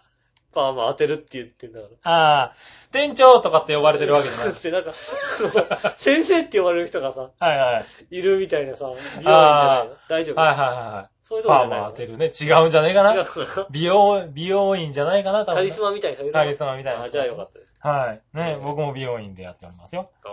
[0.52, 2.10] パーマ当てるって言ってんだから。
[2.12, 2.54] ああ、
[2.92, 4.54] 店長とかって呼ばれてるわけじゃない。
[4.60, 4.94] で、なんか、
[5.98, 7.86] 先生って呼ばれる人がさ、はいはい。
[8.16, 9.96] いるみたいなさ、美容院じゃないの？
[10.08, 10.40] 大丈夫？
[10.40, 11.19] はいはいはいはい。
[11.30, 12.24] そういうとこじゃないのパーマ当てるね。
[12.26, 13.14] 違うんじゃねえかな？
[13.14, 15.54] 違うか美容、美容院じゃないかな、多分。
[15.54, 17.72] なカリスマみたいにされるカリスマみたいなあ、じゃあよかったです。
[17.78, 18.36] はい。
[18.36, 20.10] ね、うん僕も美容院でやっておりますよ。
[20.24, 20.32] ああ、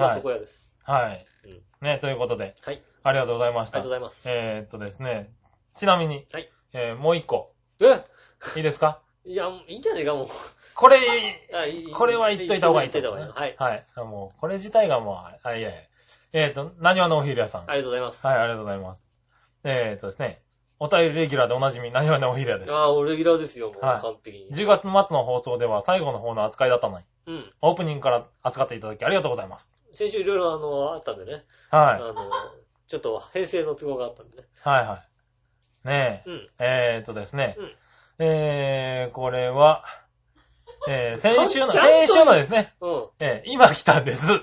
[0.00, 0.70] まはいあ、床屋です。
[0.84, 1.26] はい。
[1.46, 2.82] うんね、ということで、はい。
[3.02, 4.00] ありがとうございましたありがとう。
[4.00, 4.22] ございます。
[4.28, 5.32] えーっとですね、
[5.74, 8.04] ちなみに、はいえーもう一個、え？
[8.56, 9.00] いいですか？
[9.24, 10.26] いや、いいんじゃねえか、もう。
[10.74, 10.98] これ、
[11.54, 13.56] あいいこれは言っといた方がいい言っといた方がいい。
[13.56, 13.72] はい。
[13.96, 14.06] はい。
[14.06, 15.16] もう、これ自体がもう、
[15.48, 15.78] あ、いやいや。
[16.34, 17.70] えーっと、何話のお昼屋さん。
[17.70, 18.26] ありがとうございます。
[18.26, 19.03] はい、ありがとうございます。
[19.64, 20.42] えーっとですね、
[20.78, 22.72] お便りレギュラーでおなじみ、何話のお昼屋です。
[22.72, 23.84] ああ、俺レギュラーですよ、もう。
[23.84, 24.50] はい完璧に。
[24.50, 27.52] 10月末の放送では最後の方の扱いだったのに、うん。
[27.62, 29.74] オープニングから扱っていただきありがとうございます。
[29.92, 31.44] 先週いろいろあの、あったんでね。
[31.70, 31.94] はい。
[31.94, 32.14] あの、
[32.86, 34.44] ちょっと編成の都合があったんでね。
[34.62, 35.04] はいは
[35.84, 35.88] い。
[35.88, 36.30] ねえ。
[36.30, 36.48] うん。
[36.58, 37.56] えーっとですね。
[37.58, 37.72] うん
[38.18, 39.84] えー、これは、
[40.88, 43.08] えー、先週の、ちゃんと先週のですね、うん。
[43.18, 44.32] えー、今来たんです。
[44.32, 44.40] うん。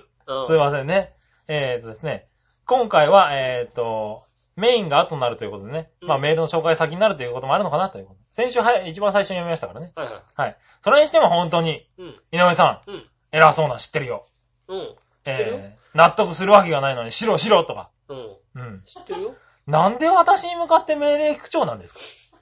[0.48, 1.14] すいませんね。
[1.48, 2.28] えーっとですね、
[2.66, 4.24] 今回は、えーっと、
[4.62, 8.20] メインが後になるということでね、うんまあメールの紹介先になるということもあるのかなということ。
[8.32, 9.92] 先週は一番最初に読みましたからね。
[9.96, 10.58] はいははい。
[10.82, 11.88] それにしても本当に、い。
[11.98, 12.08] うん。
[12.32, 13.06] 井上さん、うん。
[13.32, 14.28] 偉そうな知ってるよ。
[14.68, 14.82] うん。
[14.82, 14.86] っ
[15.24, 17.90] てるよえー、納得するわけがないのに、しろしろとか。
[18.08, 18.38] うん。
[18.56, 18.82] うん。
[18.84, 19.36] 知ってるよ。
[19.66, 21.94] なんで私に向かって命令口調なんです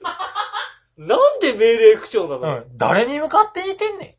[0.02, 0.10] か？
[0.98, 2.76] なんで命令口調なの、うん。
[2.76, 4.14] 誰に向かって言ってんねん。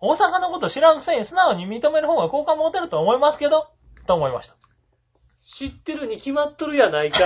[0.00, 3.68] 大阪のこと知らんくせに素直に認める方が好感持てると思いますけど、
[4.06, 4.56] と思いました。
[5.42, 7.18] 知ってるに決まっとるやないか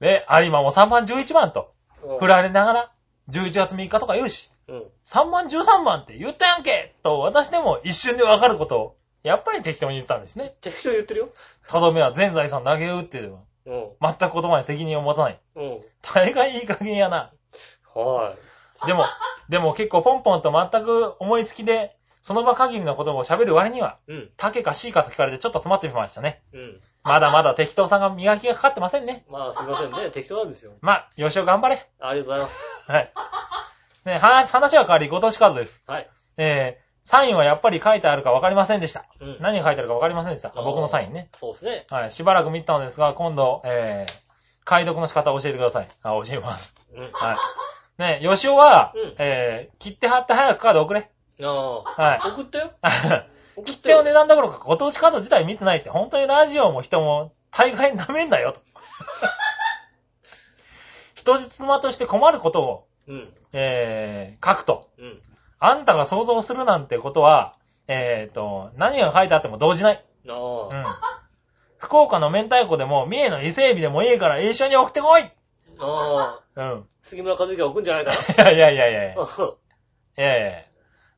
[0.00, 1.72] で、 有馬も3番11番と、
[2.02, 2.18] い。
[2.20, 2.92] 振られながら、
[3.28, 4.84] 11月3日とか言うし、うん。
[5.04, 10.54] 3番13番って言ったやんけと、私でも一瞬でわかることを、やっぱり適当に言ったんですね。
[10.60, 11.28] 適当に言ってるよ。
[11.68, 13.34] とどめは全財産投げ打ってる。
[13.66, 13.90] うん。
[14.00, 15.40] 全く言葉に責任を持たない。
[15.56, 15.80] うん。
[16.00, 17.32] 大概いい加減やな。
[17.94, 18.34] は
[18.84, 18.86] い。
[18.86, 19.04] でも、
[19.48, 21.96] でも結構ポンポンと全く思いつきで、
[22.26, 24.30] その場限りの言葉を喋る割には、うん。
[24.36, 26.42] 竹か C かと聞かれてちょっと詰まってみましたね。
[26.52, 26.80] うん。
[27.04, 29.24] まだまだ適当さが磨きがかかってませんね。
[29.30, 30.10] まあ、すいませんね。
[30.10, 30.72] 適当なんですよ。
[30.80, 31.88] まあ、吉尾頑張れ。
[32.00, 32.90] ありがとうございます。
[32.90, 33.12] はい。
[34.06, 35.84] ね、話、話は変わり、ご当地カードです。
[35.86, 36.10] はい。
[36.36, 39.04] えー、サインはやっぱり書いてあるか分かりませんでした。
[39.20, 39.36] うん。
[39.38, 40.48] 何が書いてあるか分かりませんでした？
[40.50, 41.28] 僕のサインね。
[41.36, 41.86] そうですね。
[41.90, 42.10] はい。
[42.10, 44.12] しばらく見てたのですが、今度、えー、
[44.64, 45.88] 解読の仕方を教えてください。
[46.02, 46.76] あ、教えます。
[46.92, 47.08] うん。
[47.12, 47.36] はい。
[48.02, 51.08] ね、吉尾は、うんえー、切って貼って早くカード送れ。
[51.42, 51.82] ああ。
[51.82, 52.20] はい。
[52.32, 52.72] 送ったよ。
[53.56, 53.76] 送切っよ。
[53.76, 58.60] ったての値段どころかご当地カード自体見てないって、本当にラジオも人も大概舐めんだよと。
[61.14, 63.32] 人質妻として困ることを、うん。
[63.52, 64.88] えー、書くと。
[64.98, 65.20] うん。
[65.58, 67.56] あんたが想像するなんてことは、
[67.88, 70.04] えーと、何が書いてあっても動じない。
[70.28, 70.68] ああ。
[70.68, 70.84] うん。
[71.78, 75.22] 福岡の明太子でも、三重の伊勢海老でもいいから一緒に送ってこい
[75.78, 76.40] ああ。
[76.56, 76.86] うん。
[77.00, 78.12] 杉村和之が送んじゃないか
[78.44, 78.50] な。
[78.50, 79.22] い やいやいやいやいや。
[79.22, 79.26] う
[80.16, 80.75] ええ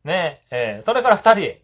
[0.09, 1.49] ねえ、ええそれから二人へ。
[1.51, 1.61] ん。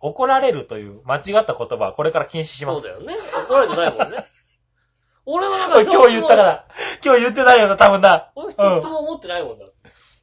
[0.00, 2.82] 怒られるという間違った言葉はこれから禁止します。
[2.82, 3.14] そうだよね。
[3.48, 4.24] 怒られてないもんね。
[5.26, 6.36] 俺はなん今日言ったか。
[6.36, 6.64] ら。
[7.04, 8.30] 今日言ってないよな、多分な。
[8.34, 9.66] 俺一つも思ってないもんだ。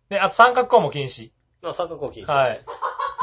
[0.10, 1.32] で、あと三角項も禁止。
[1.62, 2.34] まあ、三角禁止。
[2.34, 2.62] はい。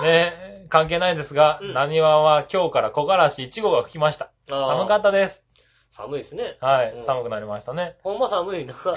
[0.02, 4.30] ね関係ないですが、うん何話は今日から木枯らし1号が吹きました。
[4.48, 5.44] 寒かったです。
[5.90, 6.58] 寒いですね。
[6.60, 7.96] はい、うん寒くなりましたね。
[8.02, 8.74] ほんま寒いな。
[8.74, 8.90] ほ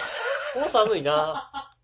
[0.59, 1.76] んま寒いな。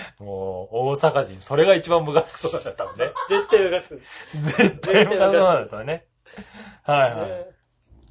[0.20, 3.12] もう、大阪人、それが一番ムカつくとこだったもんね。
[3.28, 3.94] 絶対上がつく。
[3.96, 4.00] ね
[4.34, 6.06] 絶対ムカつくなんですよね。
[6.84, 7.30] はいはい。
[7.30, 7.50] え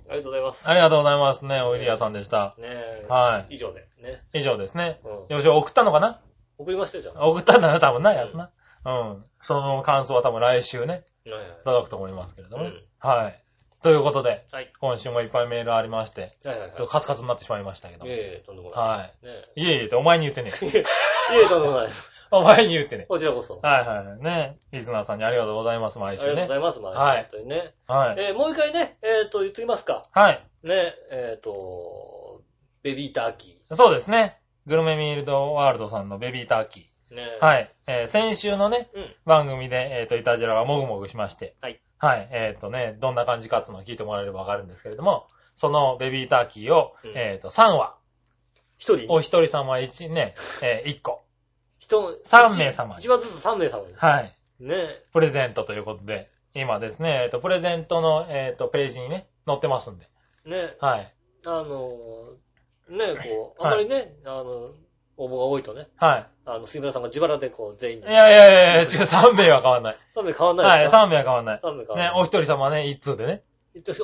[0.09, 0.69] ありがとうございます。
[0.69, 2.55] ありがとうございますね、おいり屋さんでした。
[2.57, 3.05] ねえ。
[3.09, 3.87] はい以上で。
[3.99, 4.23] ね。
[4.33, 5.01] 以上ですね。
[5.03, 5.35] うん。
[5.35, 6.21] よし、送ったのかな？
[6.57, 7.27] 送りましたよ、じゃあ。
[7.27, 8.51] 送ったんだな、多分な、やつな。
[8.85, 9.25] うん。
[9.43, 12.63] その感想は多分来週ね、はいはい届くと思いますけれども。
[12.63, 13.43] うんはい。
[13.83, 14.71] ということで、はい。
[14.79, 18.11] 今週もいっぱいメールありまして、はいはいちょっとカツカツになってしまいましたけども。
[18.11, 18.15] い。
[18.15, 18.79] いえいえ、とんでもない。
[18.79, 19.63] はねい。
[19.63, 20.51] いえいえってお前に言ってね。
[20.73, 20.83] え。
[21.33, 22.13] いえいえ、とんでもないです。
[22.31, 23.05] お前に言ってね。
[23.07, 23.59] こちらこそ。
[23.61, 24.23] はいはい。
[24.23, 24.57] ね。
[24.71, 26.53] リスナーさんにありがとうございます、毎週ねありがとうご。
[26.53, 27.73] ざいます、まあ、はい本当にね。
[27.87, 28.15] はい。
[28.19, 30.03] えーもう一回ね、えっと、言っときますか。
[30.11, 30.43] はい。
[30.63, 32.41] ね、えっと、
[32.83, 34.39] ベビーターキーそうですね。
[34.65, 37.15] グルメミールドワールドさんのベビーターキー。
[37.15, 37.37] ね。
[37.39, 37.73] はい。
[37.87, 39.15] えー先週のね、うん。
[39.25, 41.55] 番組で、えっ、と、イタジラがもぐもぐしまして。
[41.61, 41.79] はい。
[41.97, 42.27] はい。
[42.31, 47.96] えっ、とね、どんな感じかっていうのを聞いてもらえればわかるんですけれども、そのベビーターキーを、うんえっ、と、3話。
[48.77, 49.05] 一人？
[49.09, 51.23] お一人様1ね、えー1個。
[51.79, 53.93] 人、三名様に一番ずつ3名様に。
[53.95, 54.33] はい。
[54.59, 60.07] ねプレゼントということで、今ですね、えっ、と、プレゼントの、えっ、と、ページにね、載ってますんで。
[60.45, 61.13] ねはい。
[61.45, 61.91] あの、
[62.89, 64.71] ねこう、はいあまりね、あの、
[65.17, 68.01] 応募が多いとね、はあの、杉村さんが自腹でこう、全員い。
[68.01, 68.07] に。
[68.07, 69.97] いやいやいやいや、違う、3名は変わんない。
[70.15, 71.59] 3名変わんなはいい、ですか？3名は変わんない。
[71.63, 73.43] 3名変わんねない。、お一人様ね、1通でね。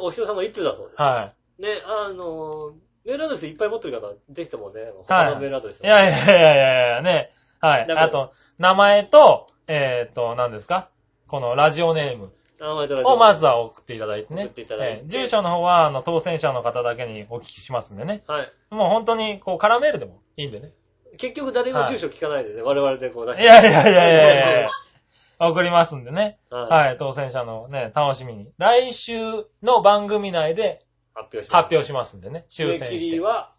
[0.01, 1.01] お一人様一通だそうです。
[1.01, 2.73] はね、あの、
[3.05, 5.87] メールアドレスいっぱい持ってる方、ぜひともね、はい他のメールアドレスをい。
[5.87, 7.31] いやいやいやいやいや、ね。
[7.59, 7.91] はい。
[7.91, 10.89] あと、名前と、えっ、と、何ですか？
[11.27, 12.31] このラジオネーム。
[12.65, 14.77] をまずは送っていただいてね送っていた。
[14.77, 18.23] だいてえー住所の方は、あの、当選者の方だけにお聞きしますんでね。
[18.27, 18.51] はい。
[18.69, 20.71] もう本当に、こう、絡めるでもいいんでね。
[21.17, 23.43] 結局誰も住所聞かないでね、我々でこう出して。
[23.43, 24.69] いやいやいやいやいや
[25.39, 26.39] 送りますんでね。
[26.49, 26.87] はい。
[26.87, 28.49] はい、当選者のね、楽しみに。
[28.57, 29.13] 来週
[29.61, 31.51] の番組内で発表します。
[31.51, 32.45] 発表しますんでね。
[32.49, 33.11] 抽締め切選して。
[33.11, 33.53] りは、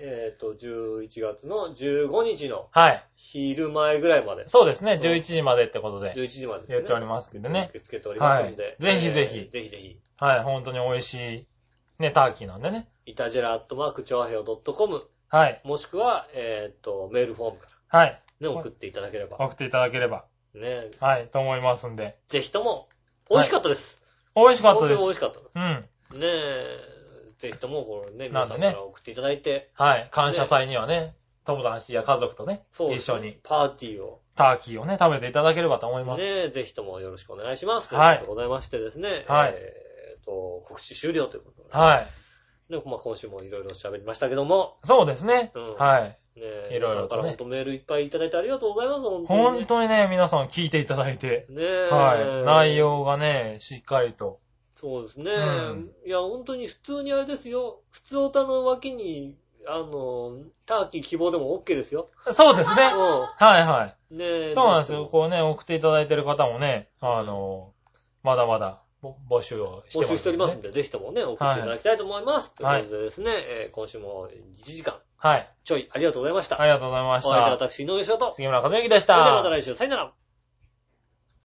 [0.00, 3.04] えっ、と、11月の15日のはい。
[3.16, 4.46] 昼前ぐらいまで。
[4.46, 6.14] そうですね、11時までってことで。
[6.14, 8.62] 11時まで、言っておりますけどね受け付けておりますので。
[8.62, 10.00] はいぜひぜひえーぜひぜひ。
[10.18, 11.46] はい、本当に美味しい、
[11.98, 12.88] ね、ターキーなんでね。
[13.06, 18.22] いたじらアットマークチョアヘオ .com はい、もしくは、えっ、と、メールフォームかはい。
[18.40, 19.36] らね、送っていただければ。
[19.38, 20.24] 送っていただければ。
[20.54, 22.16] ね、はい、と思いますんで。
[22.28, 22.88] ぜひとも、
[23.30, 24.00] 美味しかったです。
[24.36, 25.14] 美味しかったです本当に美味。
[25.14, 25.52] しかったです。
[25.56, 26.20] うん。
[26.20, 26.97] ねえ、
[27.38, 31.14] ぜひとも、これね、皆さんから送っていただいて、はい、感謝祭にはね、
[31.44, 36.22] 友達や家族とね、そう一緒にパーティーを、ターキーをね、食べていただければと思います。
[36.22, 37.94] ねえ、ぜひともよろしくお願いします。
[37.94, 42.06] はいということでございましてですね、はいえっ、と、告知終了ということで、は
[42.68, 42.72] い。
[42.72, 45.52] ね、まあ今週もいろいろ喋りましたけども、そうですね。
[45.54, 46.02] うんはい。
[46.02, 49.42] ねえ、いろいろとねから本当メールいっぱいいただいてありがとうございます、本当に、ね。
[49.44, 51.46] 本当にね、皆さん聞いていただいて。
[51.48, 51.88] ねえ。
[51.90, 52.44] はい。
[52.44, 52.76] 内。
[52.76, 54.40] 容がね、しっかりと。
[54.80, 55.36] そうですね、う
[55.74, 57.80] んいや、本当に普通にあれですよ。
[57.90, 62.10] 普通歌の脇に、あの、ターキー希望でも OK ですよ。
[62.30, 62.92] そうですね。
[62.94, 64.14] うはいはい。
[64.14, 64.18] ん。
[64.18, 64.52] ねえ。
[64.54, 65.08] そうなんですよ。
[65.10, 67.72] こうね、送っていただいてる方もね、あの、
[68.22, 72.52] まだまだぼ募集をしてます、募集しておりますんで、ぜひともね、送っていただきたいと思います。
[72.62, 75.50] はいということでですね、えー今週も1時間はい。
[75.64, 76.60] ちょいありがとうございました。
[76.62, 77.64] ありがとうございましお相手はた。
[77.66, 78.28] 私、井上翔と。
[78.28, 79.16] そ杉村和之でした。
[79.16, 80.12] れではまた来週、さよなら。